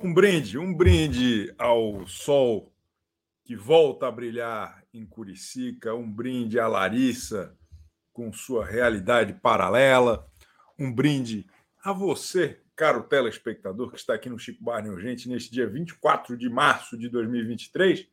[0.00, 2.72] Um brinde, um brinde ao sol
[3.42, 7.58] que volta a brilhar em Curicica, um brinde à Larissa
[8.12, 10.24] com sua realidade paralela,
[10.78, 11.50] um brinde
[11.82, 16.48] a você, caro telespectador, que está aqui no Chico Barney Urgente neste dia 24 de
[16.48, 18.06] março de 2023,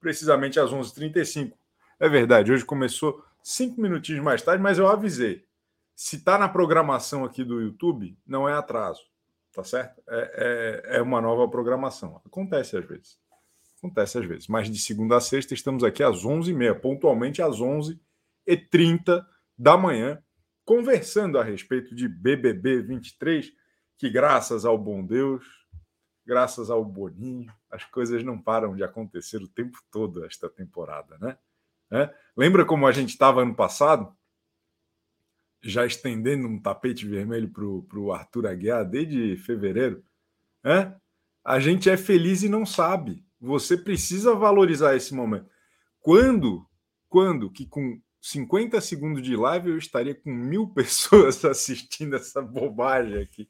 [0.00, 1.52] precisamente às 11h35.
[2.00, 5.44] É verdade, hoje começou cinco minutinhos mais tarde, mas eu avisei.
[5.94, 9.06] Se está na programação aqui do YouTube, não é atraso
[9.56, 10.02] tá certo?
[10.06, 12.20] É, é, é, uma nova programação.
[12.26, 13.18] Acontece às vezes.
[13.78, 14.48] Acontece às vezes.
[14.48, 19.24] Mas de segunda a sexta estamos aqui às 11h30, pontualmente às 11h30
[19.58, 20.22] da manhã,
[20.62, 23.50] conversando a respeito de BBB 23,
[23.96, 25.46] que graças ao bom Deus,
[26.26, 31.38] graças ao Boninho, as coisas não param de acontecer o tempo todo esta temporada, né?
[31.90, 32.12] É?
[32.36, 34.14] Lembra como a gente estava ano passado?
[35.70, 40.02] Já estendendo um tapete vermelho para o Arthur Aguiar desde fevereiro,
[40.64, 40.92] é?
[41.44, 43.24] a gente é feliz e não sabe.
[43.40, 45.48] Você precisa valorizar esse momento.
[46.00, 46.66] Quando,
[47.08, 53.22] quando que com 50 segundos de live eu estaria com mil pessoas assistindo essa bobagem
[53.22, 53.48] aqui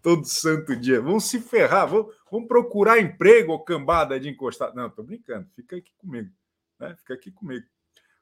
[0.00, 1.00] todo santo dia.
[1.00, 4.74] Vão se ferrar, vão, vão procurar emprego ou cambada de encostar.
[4.74, 6.30] Não, tô brincando, fica aqui comigo.
[6.78, 6.94] Né?
[6.96, 7.66] Fica aqui comigo.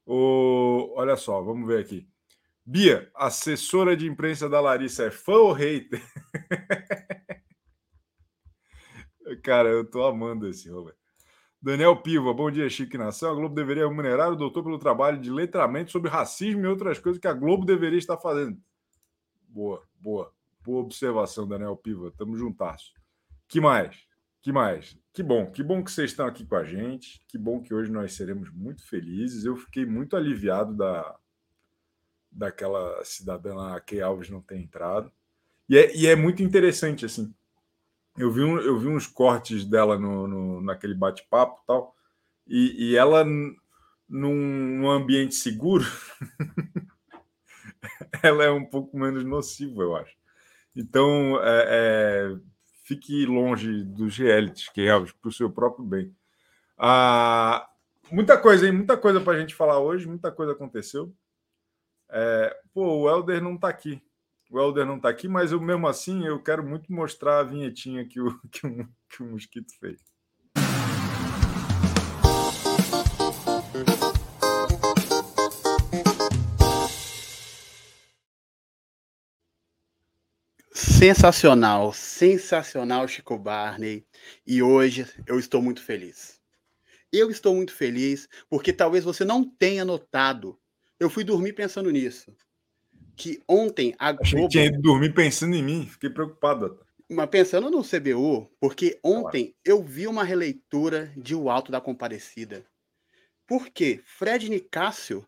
[0.07, 2.09] O, olha só, vamos ver aqui.
[2.65, 6.01] Bia, assessora de imprensa da Larissa, é fã ou hater?
[9.43, 10.95] Cara, eu tô amando esse Robert.
[11.61, 13.33] Daniel Piva, bom dia, Chique Nação.
[13.33, 17.21] A Globo deveria remunerar o doutor pelo trabalho de letramento sobre racismo e outras coisas
[17.21, 18.61] que a Globo deveria estar fazendo.
[19.49, 20.33] Boa, boa.
[20.65, 22.13] Boa observação, Daniel Piva.
[22.17, 22.93] Tamo juntasso.
[23.49, 24.07] Que mais?
[24.41, 24.97] Que mais?
[25.13, 27.21] Que bom, que bom que vocês estão aqui com a gente.
[27.29, 29.45] Que bom que hoje nós seremos muito felizes.
[29.45, 31.17] Eu fiquei muito aliviado da,
[32.33, 35.13] daquela cidadã lá, a Key Alves não ter entrado.
[35.69, 37.33] E é, e é muito interessante, assim.
[38.17, 41.95] Eu vi, um, eu vi uns cortes dela no, no naquele bate-papo tal,
[42.47, 43.57] e, ela, num,
[44.09, 45.85] num ambiente seguro,
[48.23, 50.15] ela é um pouco menos nociva, eu acho.
[50.75, 52.37] Então, é, é,
[52.85, 56.15] fique longe dos realities, que é para o seu próprio bem.
[56.77, 57.69] Ah,
[58.11, 58.73] muita coisa, hein?
[58.73, 61.15] Muita coisa para a gente falar hoje, muita coisa aconteceu.
[62.15, 64.03] É, pô, o Helder não está aqui.
[64.51, 68.07] O Helder não está aqui, mas eu mesmo assim eu quero muito mostrar a vinhetinha
[68.07, 69.99] que o, que o, que o Mosquito fez.
[80.75, 84.07] Sensacional, sensacional, Chico Barney.
[84.47, 86.39] E hoje eu estou muito feliz.
[87.11, 90.62] Eu estou muito feliz porque talvez você não tenha notado
[91.03, 92.33] eu fui dormir pensando nisso.
[93.17, 94.23] Que ontem a Globo.
[94.23, 96.79] Achei que tinha ido dormir pensando em mim, fiquei preocupado.
[97.11, 102.65] Mas pensando no CBU, porque ontem eu vi uma releitura de O Alto da Comparecida.
[103.47, 104.01] Por quê?
[104.05, 105.27] Fred Nicásio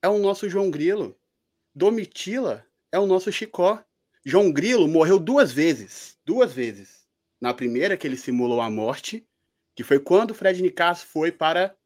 [0.00, 1.18] é o nosso João Grilo.
[1.74, 3.84] Domitila é o nosso Chicó.
[4.24, 6.16] João Grilo morreu duas vezes.
[6.24, 7.04] Duas vezes.
[7.40, 9.26] Na primeira, que ele simulou a morte,
[9.74, 11.76] que foi quando Fred Nicásio foi para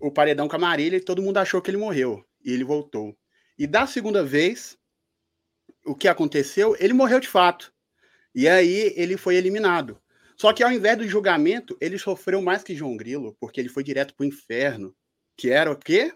[0.00, 3.16] o paredão Camarilha e todo mundo achou que ele morreu e ele voltou.
[3.58, 4.78] E da segunda vez,
[5.84, 6.76] o que aconteceu?
[6.78, 7.72] Ele morreu de fato.
[8.34, 10.00] E aí ele foi eliminado.
[10.36, 13.82] Só que ao invés do julgamento, ele sofreu mais que João Grilo, porque ele foi
[13.82, 14.94] direto para o inferno,
[15.36, 16.14] que era o quê?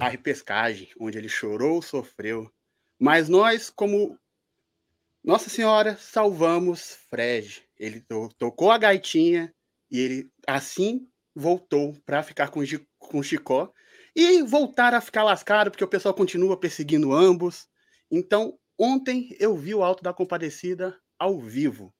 [0.00, 2.50] A repescagem, onde ele chorou, sofreu.
[2.98, 4.18] Mas nós, como
[5.22, 7.62] Nossa Senhora, salvamos Fred.
[7.78, 9.54] Ele to tocou a gaitinha
[9.88, 12.60] e ele assim voltou para ficar com,
[12.98, 13.72] com Chicó
[14.14, 17.66] e voltar a ficar lascado, porque o pessoal continua perseguindo ambos.
[18.10, 21.94] Então, ontem eu vi o Alto da Compadecida ao vivo.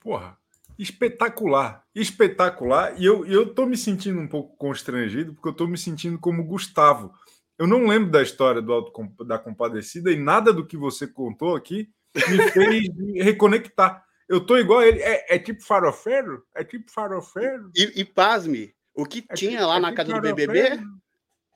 [0.00, 0.38] Porra,
[0.78, 3.00] espetacular, espetacular.
[3.00, 6.44] E eu, eu tô me sentindo um pouco constrangido, porque eu tô me sentindo como
[6.44, 7.12] Gustavo.
[7.58, 8.92] Eu não lembro da história do Alto
[9.24, 12.88] da Compadecida e nada do que você contou aqui me fez
[13.24, 14.04] reconectar.
[14.28, 15.00] Eu tô igual a ele.
[15.00, 16.44] É, é tipo farofeiro?
[16.54, 17.70] É tipo farofeiro?
[17.74, 20.82] E, e pasme, o que é tinha tipo, lá é na tipo casa do BBB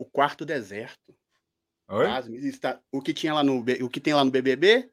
[0.00, 1.14] o quarto deserto.
[1.88, 2.06] Oi?
[2.47, 4.91] Está, o que tinha lá no o que tem lá no BBB,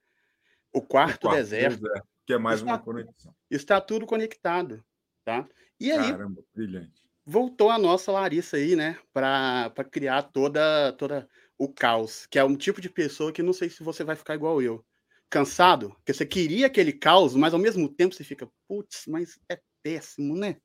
[0.74, 3.34] o quarto, o quarto deserto, deserto, que é mais está, uma conexão.
[3.50, 4.84] Está tudo conectado,
[5.24, 5.48] tá?
[5.80, 7.08] E aí Caramba, brilhante.
[7.26, 12.58] Voltou a nossa Larissa aí, né, para criar toda toda o caos, que é um
[12.58, 14.86] tipo de pessoa que não sei se você vai ficar igual eu.
[15.30, 19.60] Cansado, porque você queria aquele caos, mas ao mesmo tempo você fica, putz, mas é
[19.82, 20.58] péssimo, né?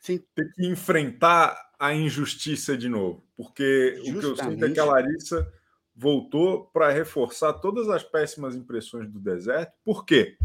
[0.00, 0.18] Sim.
[0.34, 3.26] Ter que enfrentar a injustiça de novo.
[3.36, 4.16] Porque Justamente.
[4.16, 5.52] o que eu sinto é que a Larissa
[5.96, 9.72] voltou para reforçar todas as péssimas impressões do deserto.
[9.82, 10.36] Por quê?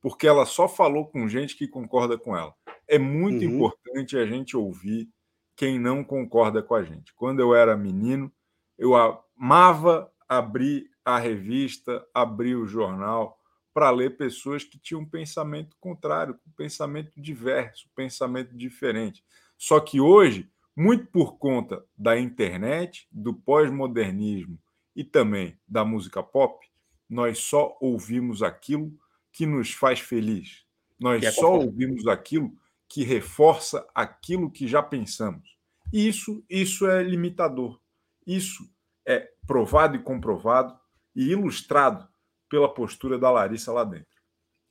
[0.00, 2.54] porque ela só falou com gente que concorda com ela.
[2.88, 3.54] É muito uhum.
[3.54, 5.08] importante a gente ouvir
[5.54, 7.12] quem não concorda com a gente.
[7.14, 8.32] Quando eu era menino,
[8.78, 13.38] eu amava abrir a revista, abrir o jornal
[13.74, 19.22] para ler pessoas que tinham um pensamento contrário, um pensamento diverso, um pensamento diferente.
[19.56, 24.58] Só que hoje, muito por conta da internet, do pós-modernismo
[24.94, 26.66] e também da música pop,
[27.08, 28.92] nós só ouvimos aquilo
[29.32, 30.64] que nos faz feliz.
[30.98, 32.52] Nós é só ouvimos aquilo
[32.88, 35.56] que reforça aquilo que já pensamos.
[35.92, 37.80] E isso, isso é limitador.
[38.26, 38.68] Isso
[39.06, 40.78] é provado e comprovado
[41.14, 42.08] e ilustrado
[42.48, 44.06] pela postura da Larissa lá dentro.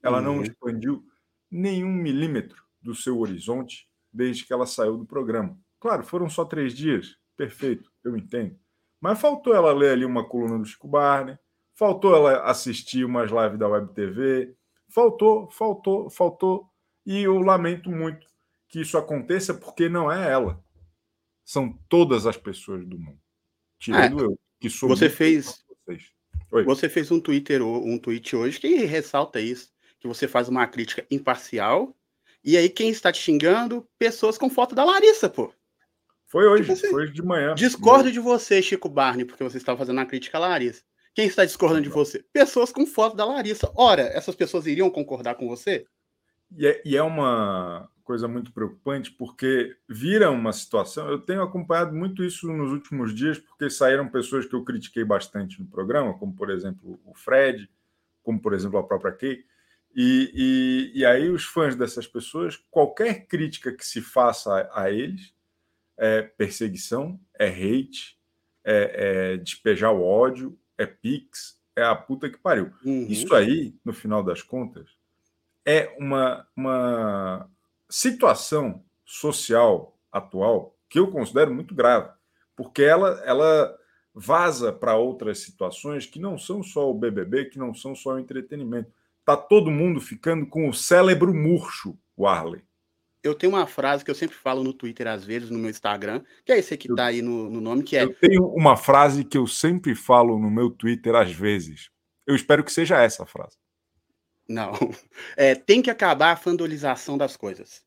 [0.02, 0.24] Ela uhum.
[0.24, 1.04] não expandiu
[1.50, 5.60] nenhum milímetro do seu horizonte desde que ela saiu do programa.
[5.80, 8.58] Claro, foram só três dias, perfeito, eu entendo.
[9.00, 11.38] Mas faltou ela ler ali uma coluna do Chico Barney,
[11.74, 14.54] faltou ela assistir umas lives da Web TV,
[14.90, 16.70] faltou, faltou, faltou.
[17.06, 18.28] E eu lamento muito
[18.68, 20.64] que isso aconteça porque não é ela.
[21.46, 23.20] São todas as pessoas do mundo.
[23.80, 25.64] Tirando é, eu, que sou Você fez
[26.66, 31.06] Você fez um Twitter um tweet hoje que ressalta isso, que você faz uma crítica
[31.10, 31.96] imparcial
[32.44, 33.88] e aí quem está te xingando?
[33.98, 35.54] Pessoas com foto da Larissa, pô.
[36.30, 37.56] Foi hoje, tipo assim, foi hoje de manhã.
[37.56, 40.84] Discordo de você, Chico Barney, porque você estava fazendo uma crítica à Larissa.
[41.16, 42.24] Quem está discordando de você?
[42.32, 43.72] Pessoas com foto da Larissa.
[43.76, 45.88] Ora, essas pessoas iriam concordar com você?
[46.56, 51.10] E é, e é uma coisa muito preocupante, porque vira uma situação.
[51.10, 55.60] Eu tenho acompanhado muito isso nos últimos dias, porque saíram pessoas que eu critiquei bastante
[55.60, 57.68] no programa, como, por exemplo, o Fred,
[58.22, 59.44] como, por exemplo, a própria Kay.
[59.96, 64.92] E, e, e aí, os fãs dessas pessoas, qualquer crítica que se faça a, a
[64.92, 65.34] eles
[66.00, 68.18] é perseguição, é hate,
[68.64, 72.72] é, é despejar o ódio, é Pix, é a puta que pariu.
[72.84, 73.06] Uhum.
[73.10, 74.90] Isso aí, no final das contas,
[75.66, 77.50] é uma, uma
[77.90, 82.10] situação social atual que eu considero muito grave,
[82.56, 83.78] porque ela, ela
[84.14, 88.20] vaza para outras situações que não são só o BBB, que não são só o
[88.20, 88.92] entretenimento.
[89.26, 92.64] Tá todo mundo ficando com o cérebro murcho, Warley
[93.24, 96.24] eu tenho uma frase que eu sempre falo no Twitter, às vezes, no meu Instagram,
[96.46, 98.04] que é esse que tá aí no, no, nome, que é.
[98.04, 101.90] Eu tenho uma frase que eu sempre falo no meu Twitter, às vezes.
[102.26, 103.58] Eu espero que seja essa frase.
[104.48, 104.72] Não.
[105.36, 107.84] É, tem que acabar a fandolização das coisas.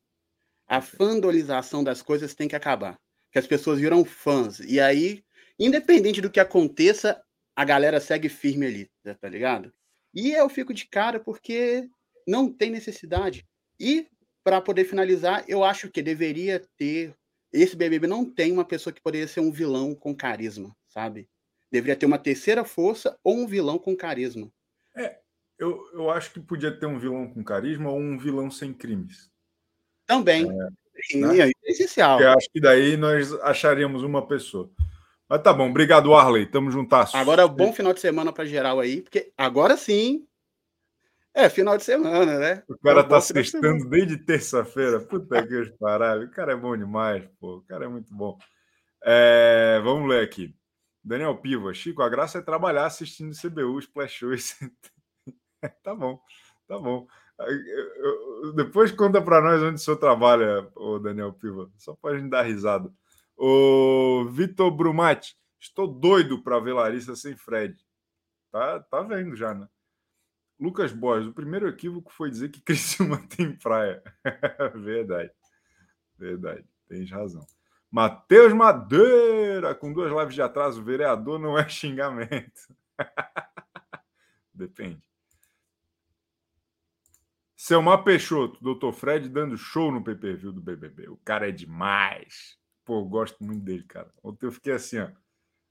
[0.66, 2.98] A fandolização das coisas tem que acabar.
[3.30, 4.58] Que as pessoas viram fãs.
[4.60, 5.22] E aí,
[5.58, 7.20] independente do que aconteça,
[7.54, 8.90] a galera segue firme ali,
[9.20, 9.72] tá ligado?
[10.14, 11.88] E eu fico de cara porque
[12.26, 13.46] não tem necessidade.
[13.78, 14.06] E
[14.44, 17.14] para poder finalizar, eu acho que deveria ter.
[17.52, 21.28] Esse BBB não tem uma pessoa que poderia ser um vilão com carisma, sabe?
[21.70, 24.50] Deveria ter uma terceira força ou um vilão com carisma.
[24.96, 25.18] É,
[25.58, 29.30] eu, eu acho que podia ter um vilão com carisma ou um vilão sem crimes.
[30.06, 30.44] Também.
[30.44, 31.48] É, né?
[31.48, 32.18] é essencial.
[32.18, 34.70] Porque acho que daí nós acharíamos uma pessoa.
[35.28, 36.46] Mas tá bom, obrigado, Arley.
[36.46, 37.14] Tamo juntas.
[37.14, 40.26] Agora, bom final de semana para geral aí, porque agora sim
[41.34, 42.62] é, final de semana, né?
[42.68, 45.00] O cara é tá sextando desde terça-feira.
[45.00, 46.26] Puta que paralho.
[46.26, 47.56] O cara é bom demais, pô.
[47.56, 48.38] O cara é muito bom.
[49.04, 50.54] É, vamos ler aqui.
[51.02, 51.72] Daniel Piva.
[51.72, 54.56] Chico, a graça é trabalhar assistindo CBU, Splash Shows.
[55.82, 56.20] tá bom,
[56.68, 57.06] tá bom.
[58.54, 61.70] Depois conta para nós onde o senhor trabalha, o Daniel Piva.
[61.78, 62.92] Só para a gente dar risada.
[63.36, 65.34] O Vitor Brumati.
[65.58, 67.76] Estou doido para ver Larissa sem Fred.
[68.50, 69.66] Tá, tá vendo já, né?
[70.62, 74.00] Lucas Borges, o primeiro equívoco foi dizer que Criciúma tem praia.
[74.76, 75.32] verdade.
[76.16, 76.64] Verdade.
[76.88, 77.44] Tens razão.
[77.90, 82.72] Matheus Madeira, com duas lives de atraso, vereador não é xingamento.
[84.54, 85.02] Depende.
[87.56, 88.92] Selmar Peixoto, Dr.
[88.92, 91.08] Fred dando show no PPV do BBB.
[91.08, 92.56] O cara é demais.
[92.84, 94.12] Pô, eu gosto muito dele, cara.
[94.22, 95.08] Ontem eu fiquei assim, ó.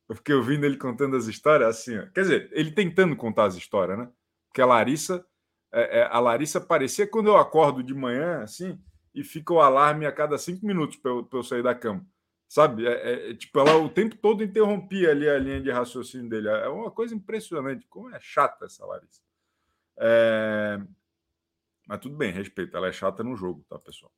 [0.10, 2.08] Eu fiquei ouvindo ele contando as histórias assim, ó.
[2.08, 4.10] Quer dizer, ele tentando contar as histórias, né?
[4.52, 5.26] Porque a Larissa,
[5.72, 8.78] é, é, a Larissa parecia quando eu acordo de manhã, assim,
[9.16, 12.06] e fica o alarme a cada cinco minutos para eu, eu, sair da cama.
[12.50, 12.86] Sabe?
[12.86, 16.50] É, é, é, tipo, ela o tempo todo interrompia ali a linha de raciocínio dele.
[16.50, 17.88] É uma coisa impressionante.
[17.88, 19.22] Como é chata essa Larissa.
[19.98, 20.82] É...
[21.88, 22.76] Mas tudo bem, respeito.
[22.76, 24.12] Ela é chata no jogo, tá, pessoal?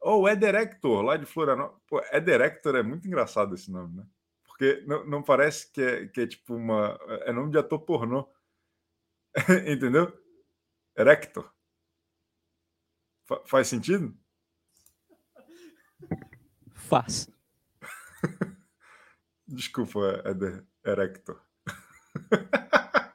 [0.00, 1.82] Ou oh, Eder Hector, lá de Florianópolis.
[1.88, 4.06] Pô, Eder Hector é muito engraçado esse nome, né?
[4.44, 6.96] Porque não, não parece que é, que é tipo uma.
[7.22, 8.28] É nome de ator pornô.
[9.66, 10.12] Entendeu?
[10.96, 11.52] Erector.
[13.26, 14.16] Fa faz sentido?
[16.74, 17.30] Faz.
[19.46, 20.66] Desculpa, Eder.
[20.84, 21.40] Erector.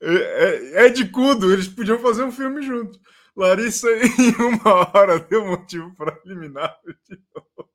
[0.00, 3.00] É, é, é, de cudo, eles podiam fazer um filme juntos.
[3.36, 7.70] Larissa, em uma hora, deu motivo para eliminar de novo.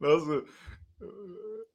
[0.00, 0.44] Nossa,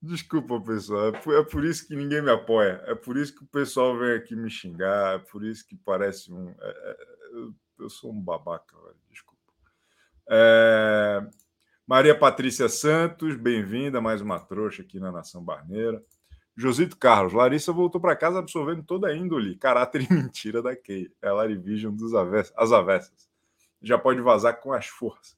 [0.05, 1.07] desculpa, pessoal.
[1.07, 2.81] É por, é por, isso que ninguém me apoia.
[2.85, 5.15] É por isso que o pessoal vem aqui me xingar.
[5.15, 6.50] É por isso que parece um.
[6.50, 6.97] É, é
[7.33, 8.95] eu, eu, sou um babaca, velho.
[9.09, 9.41] desculpa.
[10.29, 11.27] É,
[11.88, 16.03] Maria Patrícia Santos, bem-vinda, mais uma trouxa aqui na Nação Barneira.
[16.57, 21.12] Josito Carlos, Larissa voltou para casa absorvendo toda a índole, caráter e mentira da Kay.
[21.21, 23.29] É a Larivision dos avess as avessas.
[23.81, 25.35] Já pode vazar com as forças.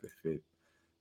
[0.00, 0.44] Perfeito.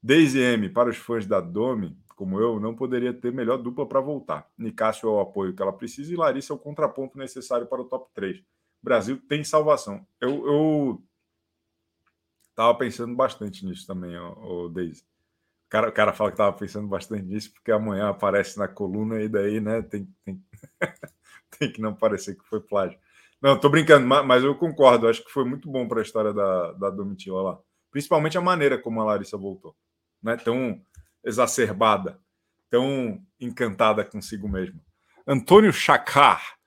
[0.02, 4.02] Daisy M, para os fãs da Domi, como eu, não poderia ter melhor dupla para
[4.02, 4.46] voltar.
[4.58, 7.86] Nicásio é o apoio que ela precisa e Larissa é o contraponto necessário para o
[7.86, 8.44] top 3.
[8.84, 10.06] Brasil tem salvação.
[10.20, 11.04] Eu, eu
[12.54, 15.02] Tava pensando bastante nisso também, o, o Daisy.
[15.02, 19.22] O cara, o cara fala que tava pensando bastante nisso porque amanhã aparece na coluna
[19.22, 20.44] e daí, né, tem, tem,
[21.58, 23.00] tem que não parecer que foi plágio.
[23.42, 25.08] Não, tô brincando, mas eu concordo.
[25.08, 27.60] Acho que foi muito bom para a história da, da Domitila lá.
[27.90, 29.74] Principalmente a maneira como a Larissa voltou.
[30.22, 30.36] Né?
[30.36, 30.82] Tão
[31.24, 32.20] exacerbada,
[32.70, 34.80] tão encantada consigo mesma.
[35.28, 36.60] Antônio Chacar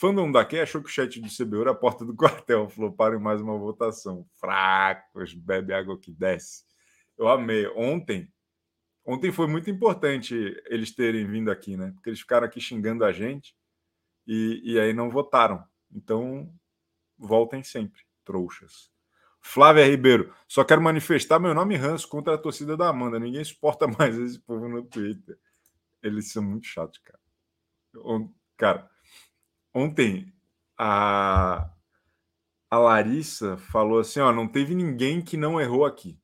[0.00, 2.70] Fandom daqui achou que o chat do CBU era a porta do quartel.
[2.70, 4.26] Falou, parem mais uma votação.
[4.36, 6.64] Fracos, bebe água que desce.
[7.18, 7.66] Eu amei.
[7.76, 8.32] Ontem,
[9.04, 10.34] ontem foi muito importante
[10.70, 11.92] eles terem vindo aqui, né?
[11.94, 13.54] Porque eles ficaram aqui xingando a gente
[14.26, 15.62] e, e aí não votaram.
[15.92, 16.50] Então,
[17.18, 18.89] voltem sempre, trouxas.
[19.40, 23.18] Flávia Ribeiro, só quero manifestar meu nome ranço contra a torcida da Amanda.
[23.18, 25.38] Ninguém suporta mais esse povo no Twitter.
[26.02, 27.20] Eles são muito chatos, cara.
[28.56, 28.90] Cara,
[29.74, 30.32] Ontem
[30.76, 31.70] a,
[32.70, 36.18] a Larissa falou assim: ó, não teve ninguém que não errou aqui.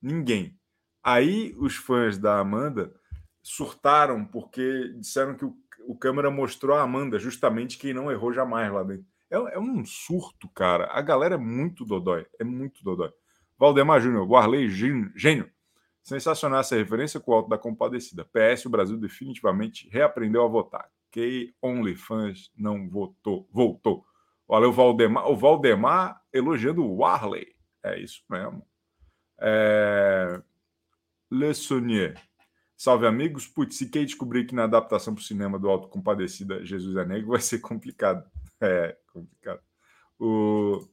[0.00, 0.58] Ninguém.
[1.02, 2.94] Aí os fãs da Amanda
[3.42, 8.72] surtaram porque disseram que o, o câmera mostrou a Amanda, justamente quem não errou jamais
[8.72, 9.06] lá dentro.
[9.32, 10.88] É, é um surto, cara.
[10.92, 12.26] A galera é muito dodói.
[12.38, 13.10] É muito dodói.
[13.58, 15.50] Valdemar Júnior, Warley Gênio.
[16.02, 18.24] Sensacional essa referência com o Alto da Compadecida.
[18.24, 24.04] PS, o Brasil definitivamente reaprendeu a votar que OnlyFans não votou, voltou.
[24.48, 27.54] O Valdemar, o Valdemar elogiando o Warley.
[27.82, 28.66] É isso mesmo.
[29.38, 30.42] É...
[31.30, 32.20] Le Saunier.
[32.76, 33.46] Salve, amigos.
[33.46, 37.04] Putz, se quem descobrir que na adaptação para o cinema do Alto Compadecida Jesus é
[37.04, 38.28] Negro vai ser complicado.
[38.62, 39.60] É, complicado.
[40.20, 40.88] O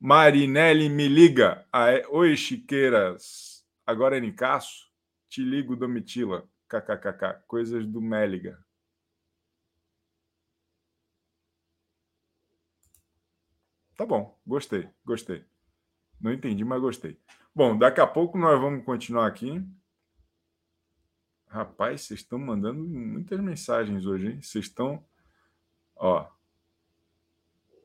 [0.00, 1.64] Marinelli me liga.
[2.10, 3.64] Oi, Chiqueiras.
[3.86, 4.90] Agora é Nicasso?
[5.28, 6.48] Te ligo, Domitila.
[6.68, 7.44] KKKK.
[7.46, 8.58] Coisas do Méliga.
[13.96, 15.42] Tá bom, gostei, gostei.
[16.20, 17.18] Não entendi, mas gostei.
[17.54, 19.64] Bom, daqui a pouco nós vamos continuar aqui.
[21.46, 24.42] Rapaz, vocês estão mandando muitas mensagens hoje, hein?
[24.42, 25.02] Vocês estão.
[25.94, 26.35] Ó.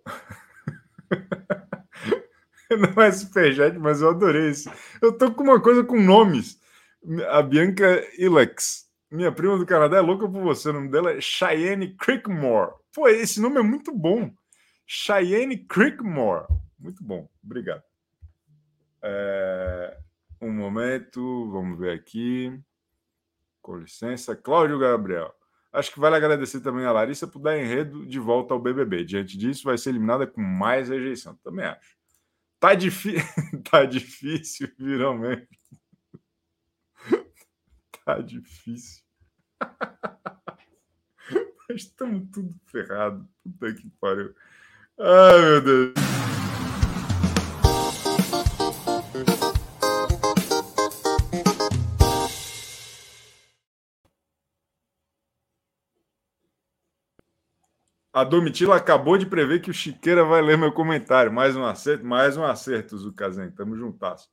[2.70, 4.72] Não é superchat, mas eu adorei isso.
[5.01, 6.60] Eu tô com uma coisa com nomes.
[7.29, 10.70] A Bianca Ilex, minha prima do Canadá, é louca por você.
[10.70, 12.74] O nome dela é Cheyenne Crickmore.
[12.93, 14.31] Pô, esse nome é muito bom.
[14.86, 16.46] Cheyenne Creekmore.
[16.79, 17.84] Muito bom, obrigado.
[19.01, 19.98] É,
[20.41, 22.58] um momento, vamos ver aqui.
[23.62, 24.36] Com licença.
[24.36, 25.34] Cláudio Gabriel.
[25.72, 29.06] Acho que vale agradecer também a Larissa por dar enredo de volta ao BBB.
[29.06, 31.36] Diante disso, vai ser eliminada com mais rejeição.
[31.44, 31.96] Também acho.
[32.60, 33.16] Tá, difí
[33.72, 35.48] tá difícil, viralmente.
[38.06, 39.01] tá difícil.
[41.70, 43.28] Mas estamos tudo ferrado.
[43.42, 44.36] Puta que pariu.
[45.00, 46.31] Ai, meu Deus.
[58.13, 61.32] A Domitila acabou de prever que o Chiqueira vai ler meu comentário.
[61.32, 63.51] Mais um acerto, mais um acerto, Zucazen.
[63.51, 64.30] Tamo juntasso.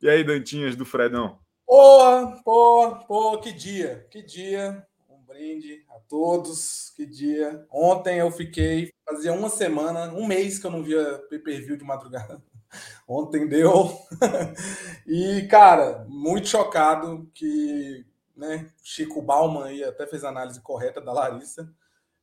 [0.00, 1.38] E aí, Dantinhas do Fredão?
[1.66, 4.86] Porra, porra, porra, que dia, que dia
[5.32, 6.92] brinde a todos.
[6.94, 7.66] Que dia.
[7.70, 12.42] Ontem eu fiquei, fazia uma semana, um mês que eu não via pay-per-view de madrugada.
[13.08, 13.90] Ontem deu.
[15.06, 18.04] e, cara, muito chocado que
[18.36, 21.72] né, Chico Bauman aí até fez a análise correta da Larissa.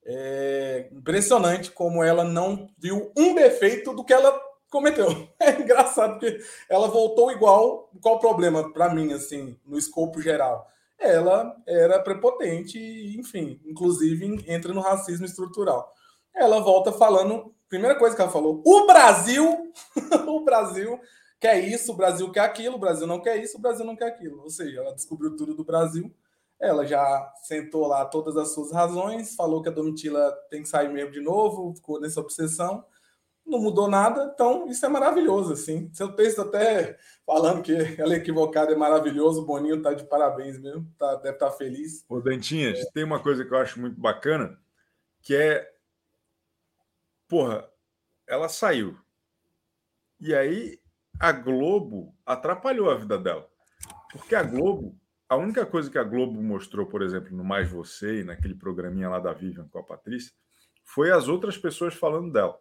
[0.06, 4.40] É impressionante como ela não viu um defeito do que ela
[4.70, 5.08] cometeu.
[5.40, 6.40] É engraçado porque
[6.70, 7.90] ela voltou igual.
[8.02, 10.68] Qual o problema para mim, assim, no escopo geral?
[11.00, 12.78] ela era prepotente
[13.18, 15.92] enfim, inclusive entra no racismo estrutural.
[16.36, 19.72] Ela volta falando, primeira coisa que ela falou, o Brasil,
[20.28, 21.00] o Brasil
[21.40, 24.08] quer isso, o Brasil quer aquilo, o Brasil não quer isso, o Brasil não quer
[24.08, 24.42] aquilo.
[24.42, 26.14] Ou seja, ela descobriu tudo do Brasil.
[26.60, 30.90] Ela já sentou lá todas as suas razões, falou que a Domitila tem que sair
[30.90, 32.84] mesmo de novo, ficou nessa obsessão,
[33.46, 35.90] não mudou nada, então isso é maravilhoso, assim.
[35.94, 40.60] Seu texto até falando que ela é equivocada é maravilhoso, o Boninho tá de parabéns
[40.60, 42.04] mesmo, tá, deve estar tá feliz.
[42.10, 42.86] Ô, Dentinhas, é.
[42.94, 44.60] tem uma coisa que eu acho muito bacana,
[45.22, 45.68] que é,
[47.28, 47.70] porra,
[48.28, 48.98] ela saiu.
[50.20, 50.78] E aí
[51.20, 53.50] a Globo atrapalhou a vida dela.
[54.12, 54.99] Porque a Globo
[55.30, 59.08] a única coisa que a Globo mostrou, por exemplo, no Mais Você e naquele programinha
[59.08, 60.34] lá da Vivian com a Patrícia,
[60.84, 62.58] foi as outras pessoas falando dela.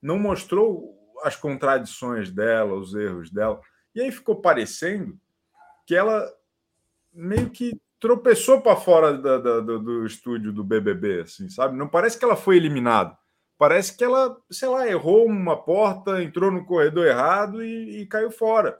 [0.00, 3.60] Não mostrou as contradições dela, os erros dela.
[3.92, 5.18] E aí ficou parecendo
[5.84, 6.24] que ela
[7.12, 11.76] meio que tropeçou para fora da, da, do, do estúdio do BBB, assim, sabe?
[11.76, 13.16] Não parece que ela foi eliminada.
[13.58, 18.30] Parece que ela, sei lá, errou uma porta, entrou no corredor errado e, e caiu
[18.30, 18.78] fora.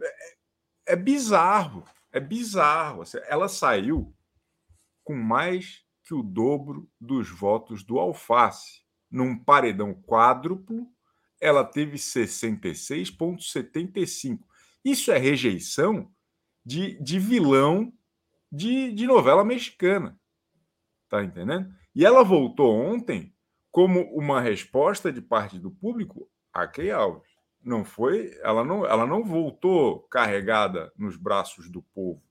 [0.00, 1.84] É, é bizarro.
[2.12, 3.02] É bizarro.
[3.26, 4.14] Ela saiu
[5.02, 8.82] com mais que o dobro dos votos do Alface.
[9.10, 10.86] Num paredão quádruplo,
[11.40, 14.38] ela teve 66,75.
[14.84, 16.08] Isso é rejeição
[16.64, 17.92] de, de vilão
[18.50, 20.16] de, de novela mexicana.
[21.08, 21.74] Tá entendendo?
[21.94, 23.34] E ela voltou ontem
[23.70, 27.31] como uma resposta de parte do público a Key Alves
[27.62, 32.22] não foi, ela não, ela não voltou carregada nos braços do povo,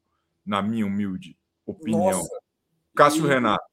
[0.46, 2.20] na minha humilde opinião.
[2.20, 2.42] Nossa.
[2.96, 3.30] Cássio e...
[3.30, 3.64] Renato.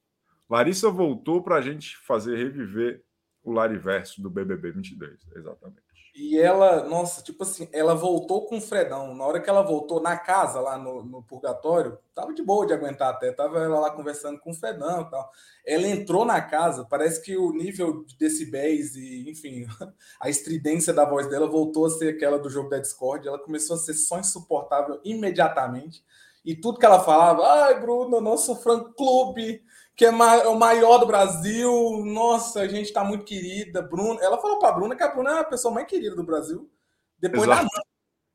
[0.48, 3.04] Larissa voltou para a gente fazer reviver
[3.42, 5.87] o Lariverso do BBB 22, exatamente.
[6.14, 9.14] E ela, nossa, tipo assim, ela voltou com o Fredão.
[9.14, 12.72] Na hora que ela voltou na casa, lá no, no Purgatório, tava de boa de
[12.72, 13.30] aguentar até.
[13.30, 15.30] Tava ela lá conversando com o Fredão e tal.
[15.64, 19.66] Ela entrou na casa, parece que o nível de decibéis e, enfim,
[20.20, 23.26] a estridência da voz dela voltou a ser aquela do jogo da Discord.
[23.26, 26.02] Ela começou a ser só insuportável imediatamente.
[26.44, 29.62] E tudo que ela falava, ai, Bruno, nosso fã clube
[29.98, 32.04] que é, é o maior do Brasil.
[32.04, 33.82] Nossa, a gente está muito querida.
[33.82, 36.70] Bruno, ela falou para Bruna que a Bruna é a pessoa mais querida do Brasil.
[37.18, 37.56] Depois Exato.
[37.56, 37.84] da mãe.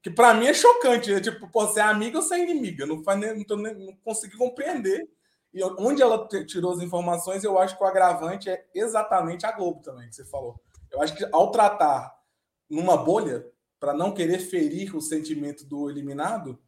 [0.01, 1.13] Que para mim é chocante.
[1.13, 2.85] É tipo, pô, ser é amiga ou ser é inimiga?
[2.85, 5.07] Não, faz nem, não, tô nem, não consegui compreender.
[5.53, 9.81] E onde ela tirou as informações, eu acho que o agravante é exatamente a Globo
[9.81, 10.59] também, que você falou.
[10.91, 12.13] Eu acho que ao tratar
[12.69, 13.47] numa bolha,
[13.79, 16.59] para não querer ferir o sentimento do eliminado,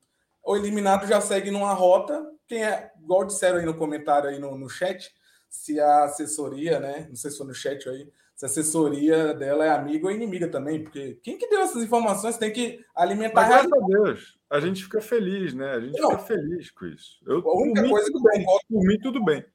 [0.42, 2.32] o eliminado já segue numa rota.
[2.48, 5.14] Quem é, igual disseram aí no comentário aí no, no chat,
[5.50, 7.06] se a assessoria, né?
[7.10, 10.50] Não sei se foi no chat aí, se a assessoria dela é amiga ou inimiga
[10.50, 14.60] também, porque quem que deu essas informações tem que alimentar Mas, graças a Deus, a
[14.60, 15.72] gente fica feliz, né?
[15.72, 17.20] A gente não, fica feliz com isso.
[17.26, 19.46] Eu, a única mim, coisa que eu concordo por mim, tudo bem.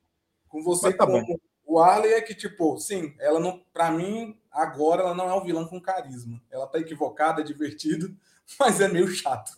[0.49, 1.37] Com você, tá com bom.
[1.67, 5.45] o Arley, é que, tipo, sim, ela não, para mim, agora ela não é um
[5.45, 6.41] vilão com carisma.
[6.51, 8.17] Ela tá equivocada, é divertido,
[8.59, 9.53] mas é meio chato.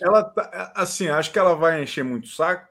[0.00, 2.68] ela tá, assim, acho que ela vai encher muito saco,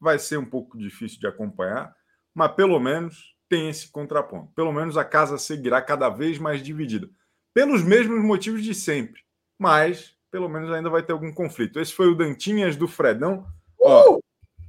[0.00, 1.94] vai ser um pouco difícil de acompanhar,
[2.34, 4.52] mas pelo menos tem esse contraponto.
[4.52, 7.08] Pelo menos a casa seguirá cada vez mais dividida,
[7.54, 9.22] pelos mesmos motivos de sempre,
[9.58, 11.80] mas pelo menos ainda vai ter algum conflito.
[11.80, 13.46] Esse foi o Dantinhas do Fredão.
[13.80, 14.20] Ó, uh!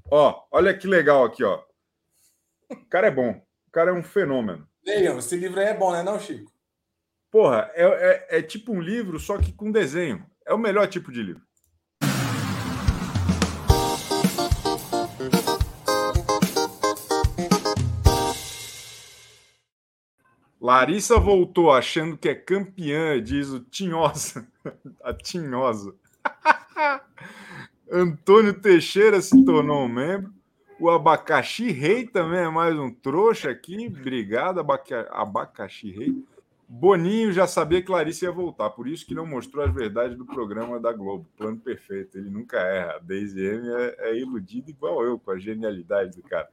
[0.10, 1.62] ó, olha que legal aqui, ó.
[2.70, 3.32] O cara é bom,
[3.68, 4.68] o cara é um fenômeno.
[4.86, 6.52] Leiam, esse livro aí é bom, né, não, Chico?
[7.30, 10.26] Porra, é, é, é tipo um livro, só que com desenho.
[10.46, 11.47] É o melhor tipo de livro.
[20.60, 24.48] Larissa voltou achando que é campeã, diz o Tinhosa.
[25.04, 25.94] A Tinhosa.
[27.92, 30.34] Antônio Teixeira se tornou um membro.
[30.80, 33.88] O Abacaxi Rei também é mais um trouxa aqui.
[33.88, 35.08] Obrigado, abaca...
[35.12, 36.24] Abacaxi Rei.
[36.70, 40.26] Boninho já sabia que Larissa ia voltar, por isso que não mostrou as verdades do
[40.26, 41.26] programa da Globo.
[41.38, 42.96] Plano perfeito, ele nunca erra.
[42.96, 46.50] A Daisy M é, é iludida igual eu, com a genialidade do cara.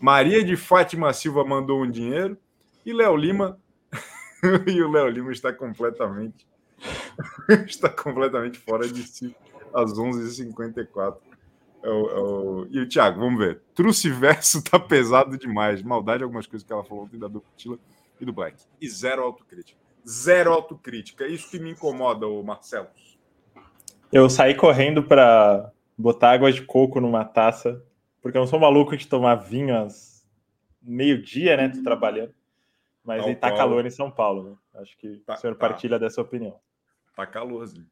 [0.00, 2.38] Maria de Fátima Silva mandou um dinheiro
[2.86, 3.60] e Léo Lima.
[4.66, 6.46] e o Léo Lima está completamente.
[7.66, 9.34] está completamente fora de si
[9.74, 11.16] às 11h54.
[11.82, 12.66] É o, é o...
[12.70, 13.60] E o Thiago, vamos ver.
[13.74, 15.82] Truce verso tá pesado demais.
[15.82, 17.78] Maldade, algumas coisas que ela falou ontem da Ductila
[18.20, 18.56] e do Black.
[18.80, 19.78] E zero autocrítica.
[20.08, 21.24] Zero autocrítica.
[21.24, 22.88] É isso que me incomoda, o Marcelo.
[24.12, 27.82] Eu saí correndo para botar água de coco numa taça,
[28.22, 30.24] porque eu não sou maluco de tomar vinho às
[30.80, 31.68] meio-dia, né?
[31.68, 32.32] Tô trabalhando.
[33.06, 34.56] Mas São tá calor em São Paulo, né?
[34.80, 35.68] Acho que tá, o senhor tá.
[35.68, 36.58] partilha dessa opinião.
[37.14, 37.88] Tá calorzinho.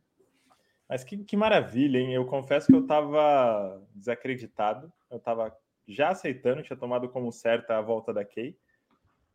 [0.89, 2.13] Mas que, que maravilha, hein?
[2.13, 4.93] Eu confesso que eu estava desacreditado.
[5.11, 8.59] Eu estava já aceitando, tinha tomado como certa a volta da Kay.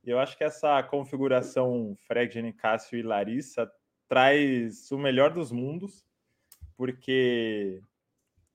[0.04, 3.72] Eu acho que essa configuração Fred, Cássio e Larissa
[4.08, 6.06] traz o melhor dos mundos,
[6.76, 7.82] porque